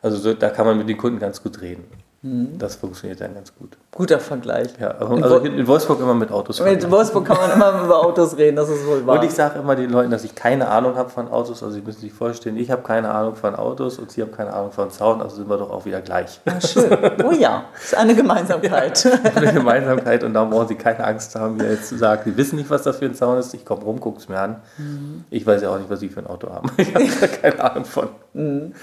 Also 0.03 0.17
so, 0.17 0.35
da 0.35 0.51
kann 0.51 0.67
man 0.67 0.79
mit 0.79 0.89
den 0.89 0.97
Kunden 0.97 1.21
ganz 1.21 1.45
gut 1.45 1.61
reden. 1.61 1.85
Mhm. 2.25 2.57
Das 2.57 2.77
funktioniert 2.77 3.21
dann 3.21 3.35
ganz 3.35 3.53
gut. 3.53 3.77
Guter 3.91 4.21
Vergleich. 4.21 4.69
Ja, 4.79 4.93
also 4.93 5.39
in, 5.39 5.59
in 5.59 5.67
Wolfsburg 5.67 5.99
immer 5.99 6.15
mit 6.15 6.31
Autos 6.31 6.61
reden. 6.63 6.85
In 6.85 6.91
Wolfsburg 6.93 7.25
kann 7.25 7.37
man 7.37 7.51
immer 7.51 7.83
über 7.85 7.99
Autos 7.99 8.37
reden, 8.37 8.55
das 8.55 8.69
ist 8.69 8.87
wohl 8.87 9.05
wahr. 9.05 9.19
Und 9.19 9.25
ich 9.25 9.33
sage 9.33 9.59
immer 9.59 9.75
den 9.75 9.91
Leuten, 9.91 10.13
dass 10.13 10.23
ich 10.23 10.37
keine 10.37 10.69
Ahnung 10.69 10.95
habe 10.95 11.11
von 11.11 11.27
Autos. 11.29 11.65
Also 11.65 11.75
Sie 11.75 11.81
müssen 11.81 12.01
sich 12.01 12.13
vorstellen, 12.13 12.57
ich 12.59 12.71
habe 12.71 12.83
keine 12.83 13.11
Ahnung 13.11 13.35
von 13.35 13.57
Autos 13.57 13.99
und 13.99 14.13
Sie 14.13 14.23
haben 14.23 14.31
keine 14.31 14.53
Ahnung 14.53 14.71
von 14.71 14.89
Zaun, 14.93 15.21
also 15.21 15.35
sind 15.35 15.51
wir 15.51 15.59
doch 15.59 15.71
auch 15.71 15.85
wieder 15.85 16.01
gleich. 16.01 16.41
Ja, 16.47 16.61
schön. 16.61 16.91
Oh 17.25 17.33
ja, 17.33 17.65
das 17.75 17.85
ist 17.85 17.97
eine 17.97 18.15
Gemeinsamkeit. 18.15 19.05
Ja, 19.05 19.13
eine 19.35 19.53
Gemeinsamkeit 19.53 20.25
und 20.25 20.35
da 20.35 20.45
brauchen 20.45 20.69
Sie 20.69 20.75
keine 20.77 21.05
Angst 21.05 21.35
haben, 21.35 21.57
mir 21.57 21.71
jetzt 21.71 21.89
zu 21.89 21.99
sagen, 21.99 22.23
Sie 22.25 22.37
wissen 22.37 22.57
nicht, 22.57 22.71
was 22.71 22.83
das 22.83 22.99
für 22.99 23.05
ein 23.05 23.15
Zaun 23.15 23.39
ist. 23.39 23.53
Ich 23.55 23.65
komme 23.65 23.83
rum, 23.83 24.01
gucke 24.01 24.19
es 24.19 24.29
mir 24.29 24.39
an. 24.39 24.57
Mhm. 24.79 25.25
Ich 25.31 25.47
weiß 25.47 25.63
ja 25.63 25.71
auch 25.71 25.79
nicht, 25.79 25.91
was 25.91 26.01
Sie 26.01 26.09
für 26.09 26.21
ein 26.21 26.27
Auto 26.27 26.51
haben. 26.51 26.71
Ich 26.77 26.95
habe 26.95 27.29
keine 27.29 27.63
Ahnung 27.63 27.85
von. 27.85 28.09
Mhm. 28.33 28.75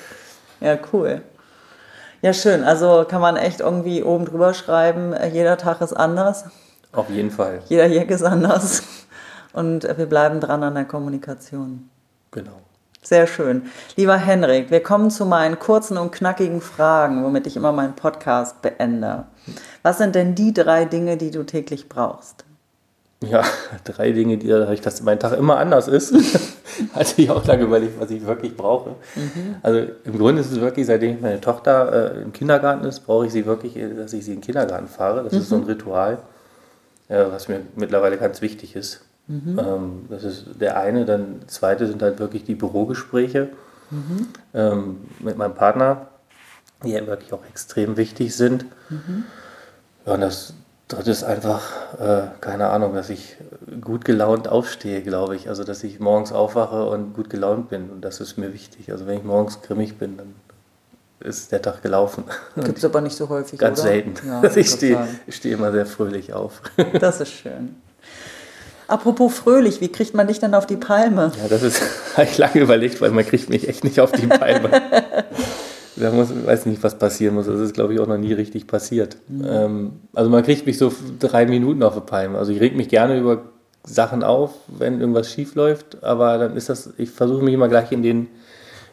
Ja, 0.62 0.78
cool. 0.92 1.22
Ja, 2.22 2.34
schön. 2.34 2.64
Also 2.64 3.06
kann 3.08 3.22
man 3.22 3.38
echt 3.38 3.62
irgendwie 3.62 4.04
oben 4.04 4.26
drüber 4.26 4.54
schreiben, 4.54 5.14
äh, 5.14 5.30
jeder 5.30 5.58
Tag 5.58 5.82
ist 5.82 5.94
anders. 5.94 6.46
Auf 6.92 7.10
jeden 7.10 7.32
Fall. 7.32 7.62
Jeder 7.70 7.86
Jack 7.88 8.10
ist 8.10 8.24
anders. 8.24 8.84
Und 9.54 9.84
wir 9.84 10.06
bleiben 10.06 10.40
dran 10.40 10.64
an 10.64 10.76
der 10.76 10.86
Kommunikation. 10.86 11.90
Genau. 12.32 12.62
Sehr 13.02 13.28
schön. 13.28 13.70
Lieber 13.96 14.18
Henrik, 14.18 14.72
wir 14.72 14.84
kommen 14.84 15.10
zu 15.10 15.26
meinen 15.26 15.58
kurzen 15.58 15.98
und 15.98 16.12
knackigen 16.12 16.62
Fragen, 16.62 17.24
womit 17.24 17.48
ich 17.48 17.56
immer 17.56 17.72
meinen 17.72 17.96
Podcast 17.96 18.62
beende. 18.62 19.26
Was 19.84 19.98
sind 19.98 20.16
denn 20.16 20.36
die 20.36 20.54
drei 20.54 20.86
Dinge, 20.86 21.16
die 21.16 21.32
du 21.32 21.44
täglich 21.44 21.88
brauchst? 21.88 22.44
Ja, 23.22 23.44
drei 23.84 24.12
Dinge, 24.12 24.38
die 24.38 24.48
dadurch, 24.48 24.82
dass 24.82 25.02
mein 25.02 25.20
Tag 25.20 25.38
immer 25.38 25.58
anders 25.58 25.88
ist, 25.88 26.14
hatte 26.94 27.22
ich 27.22 27.30
auch 27.30 27.46
lange 27.46 27.64
überlegt, 27.64 28.00
was 28.00 28.12
ich 28.12 28.26
wirklich 28.26 28.56
brauche. 28.56 28.92
Mhm. 29.16 29.56
Also 29.62 29.88
im 30.06 30.18
Grunde 30.18 30.42
ist 30.42 30.52
es 30.52 30.62
wirklich, 30.62 30.86
seitdem 30.86 31.20
meine 31.22 31.42
Tochter 31.42 32.16
äh, 32.16 32.22
im 32.22 32.32
Kindergarten 32.32 32.86
ist, 32.86 33.02
brauche 33.02 33.26
ich 33.26 33.32
sie 33.32 33.46
wirklich, 33.46 33.78
dass 33.98 34.14
ich 34.14 34.24
sie 34.24 34.32
in 34.32 34.38
den 34.38 34.44
Kindergarten 34.44 34.88
fahre. 34.88 35.24
Das 35.24 35.34
mhm. 35.34 35.40
ist 35.40 35.50
so 35.50 35.56
ein 35.56 35.62
mhm. 35.62 35.68
Ritual. 35.68 36.20
ja, 37.10 37.32
was 37.32 37.50
mir 37.50 37.62
mittlerweile 37.76 38.18
ganz 38.18 38.42
wichtig 38.42 38.76
ist. 38.76 39.02
Mhm. 39.28 39.60
Ähm, 39.60 40.06
das 40.10 40.24
ist 40.24 40.46
der 40.60 40.80
eine. 40.80 41.06
Dann 41.06 41.42
zweite 41.48 41.88
sind 41.88 42.02
halt 42.02 42.20
wirklich 42.20 42.46
die 42.46 42.56
Bürogespräche 42.56 43.50
mhm. 43.92 44.28
ähm, 44.54 44.98
mit 45.20 45.38
meinem 45.38 45.56
Partner, 45.56 46.08
die 46.86 46.92
ja 46.92 47.06
wirklich 47.06 47.34
auch 47.34 47.46
extrem 47.50 47.98
wichtig 47.98 48.36
sind. 48.36 48.66
Mhm. 48.90 49.26
Ja, 50.06 50.14
und 50.14 50.22
das 50.22 50.54
dritte 50.90 51.12
ist 51.12 51.24
einfach, 51.24 51.62
äh, 52.00 52.28
keine 52.42 52.70
Ahnung, 52.70 52.94
dass 52.94 53.10
ich 53.10 53.38
gut 53.80 54.04
gelaunt 54.04 54.50
aufstehe, 54.50 55.02
glaube 55.02 55.38
ich. 55.38 55.48
Also, 55.48 55.64
dass 55.64 55.84
ich 55.84 56.00
morgens 56.00 56.34
aufwache 56.34 56.86
und 56.86 57.14
gut 57.14 57.30
gelaunt 57.30 57.70
bin. 57.70 57.90
Und 57.90 58.02
das 58.02 58.20
ist 58.20 58.38
mir 58.38 58.54
wichtig. 58.54 58.92
Also, 58.92 59.08
wenn 59.08 59.20
ich 59.20 59.24
morgens 59.24 59.62
grimmig 59.62 59.98
bin, 59.98 60.18
dann 60.18 60.36
ist 61.22 61.52
der 61.52 61.62
Tag 61.62 61.82
gelaufen. 61.82 62.24
Gibt 62.56 62.78
es 62.78 62.86
aber 62.86 63.02
nicht 63.02 63.16
so 63.16 63.30
häufig, 63.30 63.60
Ganz 63.60 63.80
oder? 63.80 63.90
selten. 63.90 64.28
Ja, 64.28 64.40
also 64.44 64.60
ich 64.60 64.70
stehe 64.70 65.08
steh 65.28 65.52
immer 65.52 65.72
sehr 65.72 65.86
fröhlich 65.86 66.34
auf. 66.34 66.62
Das 67.00 67.22
ist 67.22 67.32
schön. 67.32 67.76
Apropos 68.88 69.36
fröhlich, 69.36 69.82
wie 69.82 69.90
kriegt 69.90 70.16
man 70.16 70.28
dich 70.28 70.40
denn 70.40 70.56
auf 70.56 70.66
die 70.66 70.78
Palme? 70.78 71.32
Ja, 71.40 71.48
das 71.48 71.62
ist, 71.62 71.82
habe 72.18 72.24
ich 72.24 72.38
lange 72.38 72.60
überlegt, 72.60 73.00
weil 73.02 73.12
man 73.12 73.26
kriegt 73.26 73.50
mich 73.50 73.68
echt 73.68 73.84
nicht 73.84 74.00
auf 74.00 74.12
die 74.12 74.26
Palme. 74.26 74.70
Da 76.00 76.12
muss, 76.12 76.30
weiß 76.46 76.66
nicht, 76.66 76.84
was 76.84 76.98
passieren 76.98 77.36
muss. 77.36 77.48
Das 77.48 77.60
ist, 77.60 77.74
glaube 77.74 77.94
ich, 77.94 78.00
auch 78.00 78.08
noch 78.08 78.18
nie 78.18 78.34
richtig 78.34 78.68
passiert. 78.68 79.18
Mhm. 79.28 79.46
Ähm, 79.48 79.92
also 80.14 80.30
man 80.30 80.44
kriegt 80.44 80.66
mich 80.66 80.78
so 80.78 80.92
drei 81.20 81.46
Minuten 81.46 81.84
auf 81.84 81.96
die 81.96 82.02
Palme. 82.02 82.38
Also 82.38 82.52
ich 82.52 82.60
reg 82.60 82.76
mich 82.76 82.90
gerne 82.90 83.20
über 83.20 83.44
Sachen 83.86 84.24
auf, 84.24 84.52
wenn 84.68 85.00
irgendwas 85.00 85.32
schief 85.32 85.56
läuft, 85.56 86.04
aber 86.04 86.38
dann 86.38 86.56
ist 86.56 86.70
das, 86.70 86.94
ich 86.98 87.12
versuche 87.12 87.44
mich 87.44 87.54
immer 87.54 87.68
gleich 87.68 87.92
in 87.92 88.04
den 88.04 88.28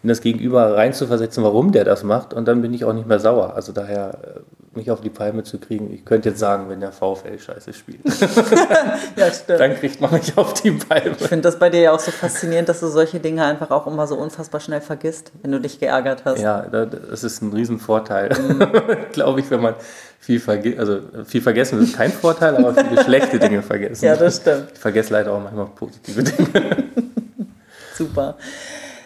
in 0.03 0.09
das 0.09 0.21
Gegenüber 0.21 0.77
reinzuversetzen, 0.77 1.43
warum 1.43 1.73
der 1.73 1.85
das 1.85 2.05
macht 2.05 2.33
und 2.33 2.47
dann 2.47 2.63
bin 2.63 2.73
ich 2.73 2.85
auch 2.85 2.93
nicht 2.93 3.09
mehr 3.09 3.19
sauer. 3.19 3.55
Also 3.57 3.73
daher 3.73 4.19
äh, 4.23 4.41
mich 4.77 4.91
auf 4.91 5.01
die 5.01 5.11
Palme 5.11 5.43
zu 5.43 5.59
kriegen. 5.59 5.93
Ich 5.93 6.05
könnte 6.05 6.31
jetzt 6.31 6.39
sagen, 6.39 6.69
wenn 6.69 6.81
der 6.81 6.93
VfL 6.93 7.39
scheiße 7.39 7.73
spielt. 7.73 8.01
ja, 9.17 9.31
stimmt. 9.31 9.61
Dann 9.61 9.75
kriegt 9.77 10.01
man 10.01 10.13
mich 10.13 10.37
auf 10.37 10.55
die 10.55 10.73
Palme. 10.73 11.17
Ich 11.19 11.27
finde 11.27 11.43
das 11.43 11.59
bei 11.59 11.71
dir 11.71 11.81
ja 11.81 11.93
auch 11.93 12.01
so 12.01 12.11
faszinierend, 12.11 12.69
dass 12.69 12.81
du 12.81 12.89
solche 12.89 13.21
Dinge 13.21 13.45
einfach 13.45 13.71
auch 13.71 13.87
immer 13.87 14.07
so 14.07 14.17
unfassbar 14.17 14.61
schnell 14.61 14.81
vergisst, 14.81 15.33
wenn 15.43 15.53
du 15.53 15.61
dich 15.61 15.81
geärgert 15.81 16.25
hast. 16.25 16.41
Ja, 16.41 16.63
das 16.63 17.25
ist 17.25 17.43
ein 17.43 17.53
Riesenvorteil, 17.53 18.31
mhm. 18.31 18.67
glaube 19.13 19.41
ich, 19.41 19.51
wenn 19.51 19.61
man 19.61 19.75
viel, 20.21 20.41
verge 20.41 20.79
also 20.79 21.01
viel 21.25 21.41
vergessen 21.41 21.83
ist 21.83 21.97
kein 21.97 22.11
Vorteil, 22.11 22.57
aber 22.57 22.75
viele 22.75 23.03
schlechte 23.05 23.39
Dinge 23.39 23.63
vergessen. 23.63 24.05
Ja, 24.05 24.17
das 24.17 24.39
stimmt. 24.39 24.73
Ich 24.75 24.79
vergesse 24.79 25.13
leider 25.13 25.33
auch 25.33 25.41
manchmal 25.41 25.67
positive 25.67 26.23
Dinge. 26.23 26.85
Super. 27.95 28.37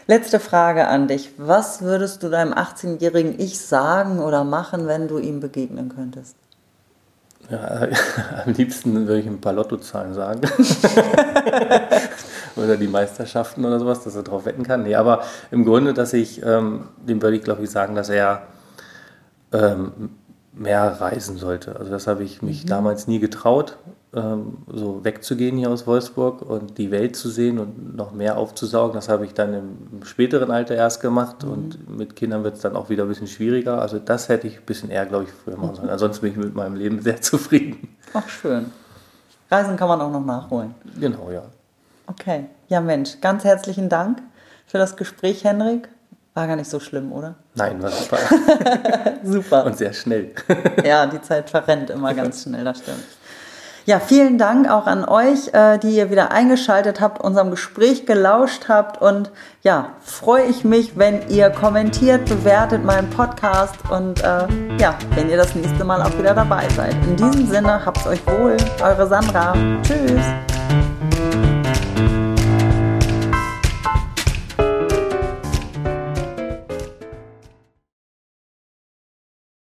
Letzte 0.06 0.40
Frage 0.40 0.86
an 0.88 1.08
dich. 1.08 1.32
Was 1.36 1.82
würdest 1.82 2.22
du 2.22 2.28
deinem 2.28 2.52
18-jährigen 2.52 3.38
Ich 3.38 3.60
sagen 3.60 4.18
oder 4.20 4.44
machen, 4.44 4.86
wenn 4.86 5.08
du 5.08 5.18
ihm 5.18 5.40
begegnen 5.40 5.88
könntest? 5.88 6.36
Ja, 7.50 7.88
am 8.44 8.52
liebsten 8.52 9.06
würde 9.06 9.20
ich 9.20 9.26
ein 9.26 9.40
paar 9.40 9.52
Lottozahlen 9.52 10.14
sagen. 10.14 10.40
oder 12.56 12.76
die 12.76 12.88
Meisterschaften 12.88 13.64
oder 13.64 13.78
sowas, 13.78 14.04
dass 14.04 14.14
er 14.14 14.22
darauf 14.22 14.44
wetten 14.44 14.62
kann. 14.62 14.82
Nee, 14.82 14.94
aber 14.94 15.22
im 15.50 15.64
Grunde, 15.64 15.94
dass 15.94 16.12
ich, 16.12 16.42
ähm, 16.44 16.88
dem 17.06 17.22
würde 17.22 17.36
ich 17.36 17.42
glaube 17.42 17.64
ich 17.64 17.70
sagen, 17.70 17.94
dass 17.94 18.08
er 18.08 18.42
ähm, 19.52 20.10
mehr 20.52 21.00
reisen 21.00 21.36
sollte. 21.36 21.76
Also 21.76 21.90
das 21.90 22.06
habe 22.06 22.22
ich 22.22 22.42
mich 22.42 22.64
mhm. 22.64 22.68
damals 22.68 23.06
nie 23.06 23.18
getraut, 23.18 23.78
ähm, 24.14 24.58
so 24.66 25.04
wegzugehen 25.04 25.56
hier 25.56 25.70
aus 25.70 25.86
Wolfsburg 25.86 26.42
und 26.42 26.78
die 26.78 26.90
Welt 26.90 27.14
zu 27.14 27.28
sehen 27.28 27.58
und 27.58 27.94
noch 27.96 28.12
mehr 28.12 28.38
aufzusaugen. 28.38 28.94
Das 28.94 29.08
habe 29.08 29.24
ich 29.24 29.34
dann 29.34 29.54
im 29.54 30.04
späteren 30.04 30.50
Alter 30.50 30.74
erst 30.74 31.00
gemacht 31.00 31.44
mhm. 31.44 31.50
und 31.50 31.96
mit 31.96 32.16
Kindern 32.16 32.42
wird 32.42 32.56
es 32.56 32.60
dann 32.60 32.74
auch 32.74 32.90
wieder 32.90 33.04
ein 33.04 33.08
bisschen 33.08 33.28
schwieriger. 33.28 33.80
Also 33.80 33.98
das 33.98 34.28
hätte 34.28 34.48
ich 34.48 34.58
ein 34.58 34.66
bisschen 34.66 34.90
eher, 34.90 35.06
glaube 35.06 35.24
ich, 35.24 35.30
früher 35.30 35.56
machen 35.56 35.76
sollen. 35.76 35.90
Ansonsten 35.90 36.22
bin 36.22 36.32
ich 36.32 36.38
mit 36.38 36.54
meinem 36.54 36.76
Leben 36.76 37.00
sehr 37.02 37.20
zufrieden. 37.20 37.96
Ach 38.12 38.28
schön. 38.28 38.72
Reisen 39.50 39.76
kann 39.76 39.88
man 39.88 40.00
auch 40.00 40.10
noch 40.10 40.24
nachholen. 40.24 40.74
Genau, 40.98 41.30
ja. 41.30 41.42
Okay. 42.06 42.46
Ja 42.68 42.80
Mensch, 42.80 43.20
ganz 43.20 43.44
herzlichen 43.44 43.88
Dank 43.88 44.22
für 44.66 44.78
das 44.78 44.96
Gespräch, 44.96 45.44
Henrik. 45.44 45.88
War 46.34 46.46
gar 46.46 46.56
nicht 46.56 46.70
so 46.70 46.78
schlimm, 46.78 47.12
oder? 47.12 47.34
Nein, 47.54 47.82
war 47.82 47.90
super. 47.90 48.18
super. 49.24 49.66
Und 49.66 49.76
sehr 49.76 49.92
schnell. 49.92 50.32
ja, 50.84 51.06
die 51.06 51.20
Zeit 51.20 51.50
verrennt 51.50 51.90
immer 51.90 52.14
ganz 52.14 52.44
schnell, 52.44 52.64
das 52.64 52.78
stimmt. 52.78 53.04
Ja, 53.86 53.98
vielen 53.98 54.38
Dank 54.38 54.70
auch 54.70 54.86
an 54.86 55.04
euch, 55.04 55.52
äh, 55.52 55.78
die 55.78 55.96
ihr 55.96 56.10
wieder 56.10 56.30
eingeschaltet 56.30 57.00
habt, 57.00 57.20
unserem 57.20 57.50
Gespräch 57.50 58.06
gelauscht 58.06 58.68
habt. 58.68 59.00
Und 59.00 59.30
ja, 59.62 59.94
freue 60.00 60.44
ich 60.44 60.64
mich, 60.64 60.98
wenn 60.98 61.28
ihr 61.28 61.50
kommentiert, 61.50 62.26
bewertet 62.26 62.84
meinen 62.84 63.10
Podcast 63.10 63.76
und 63.90 64.22
äh, 64.22 64.46
ja, 64.78 64.96
wenn 65.14 65.30
ihr 65.30 65.36
das 65.36 65.54
nächste 65.54 65.84
Mal 65.84 66.02
auch 66.02 66.16
wieder 66.18 66.34
dabei 66.34 66.68
seid. 66.76 66.94
In 67.06 67.16
diesem 67.16 67.46
Sinne, 67.46 67.84
habt's 67.84 68.06
euch 68.06 68.24
wohl. 68.26 68.56
Eure 68.82 69.06
Sandra. 69.06 69.54
Tschüss. 69.82 70.49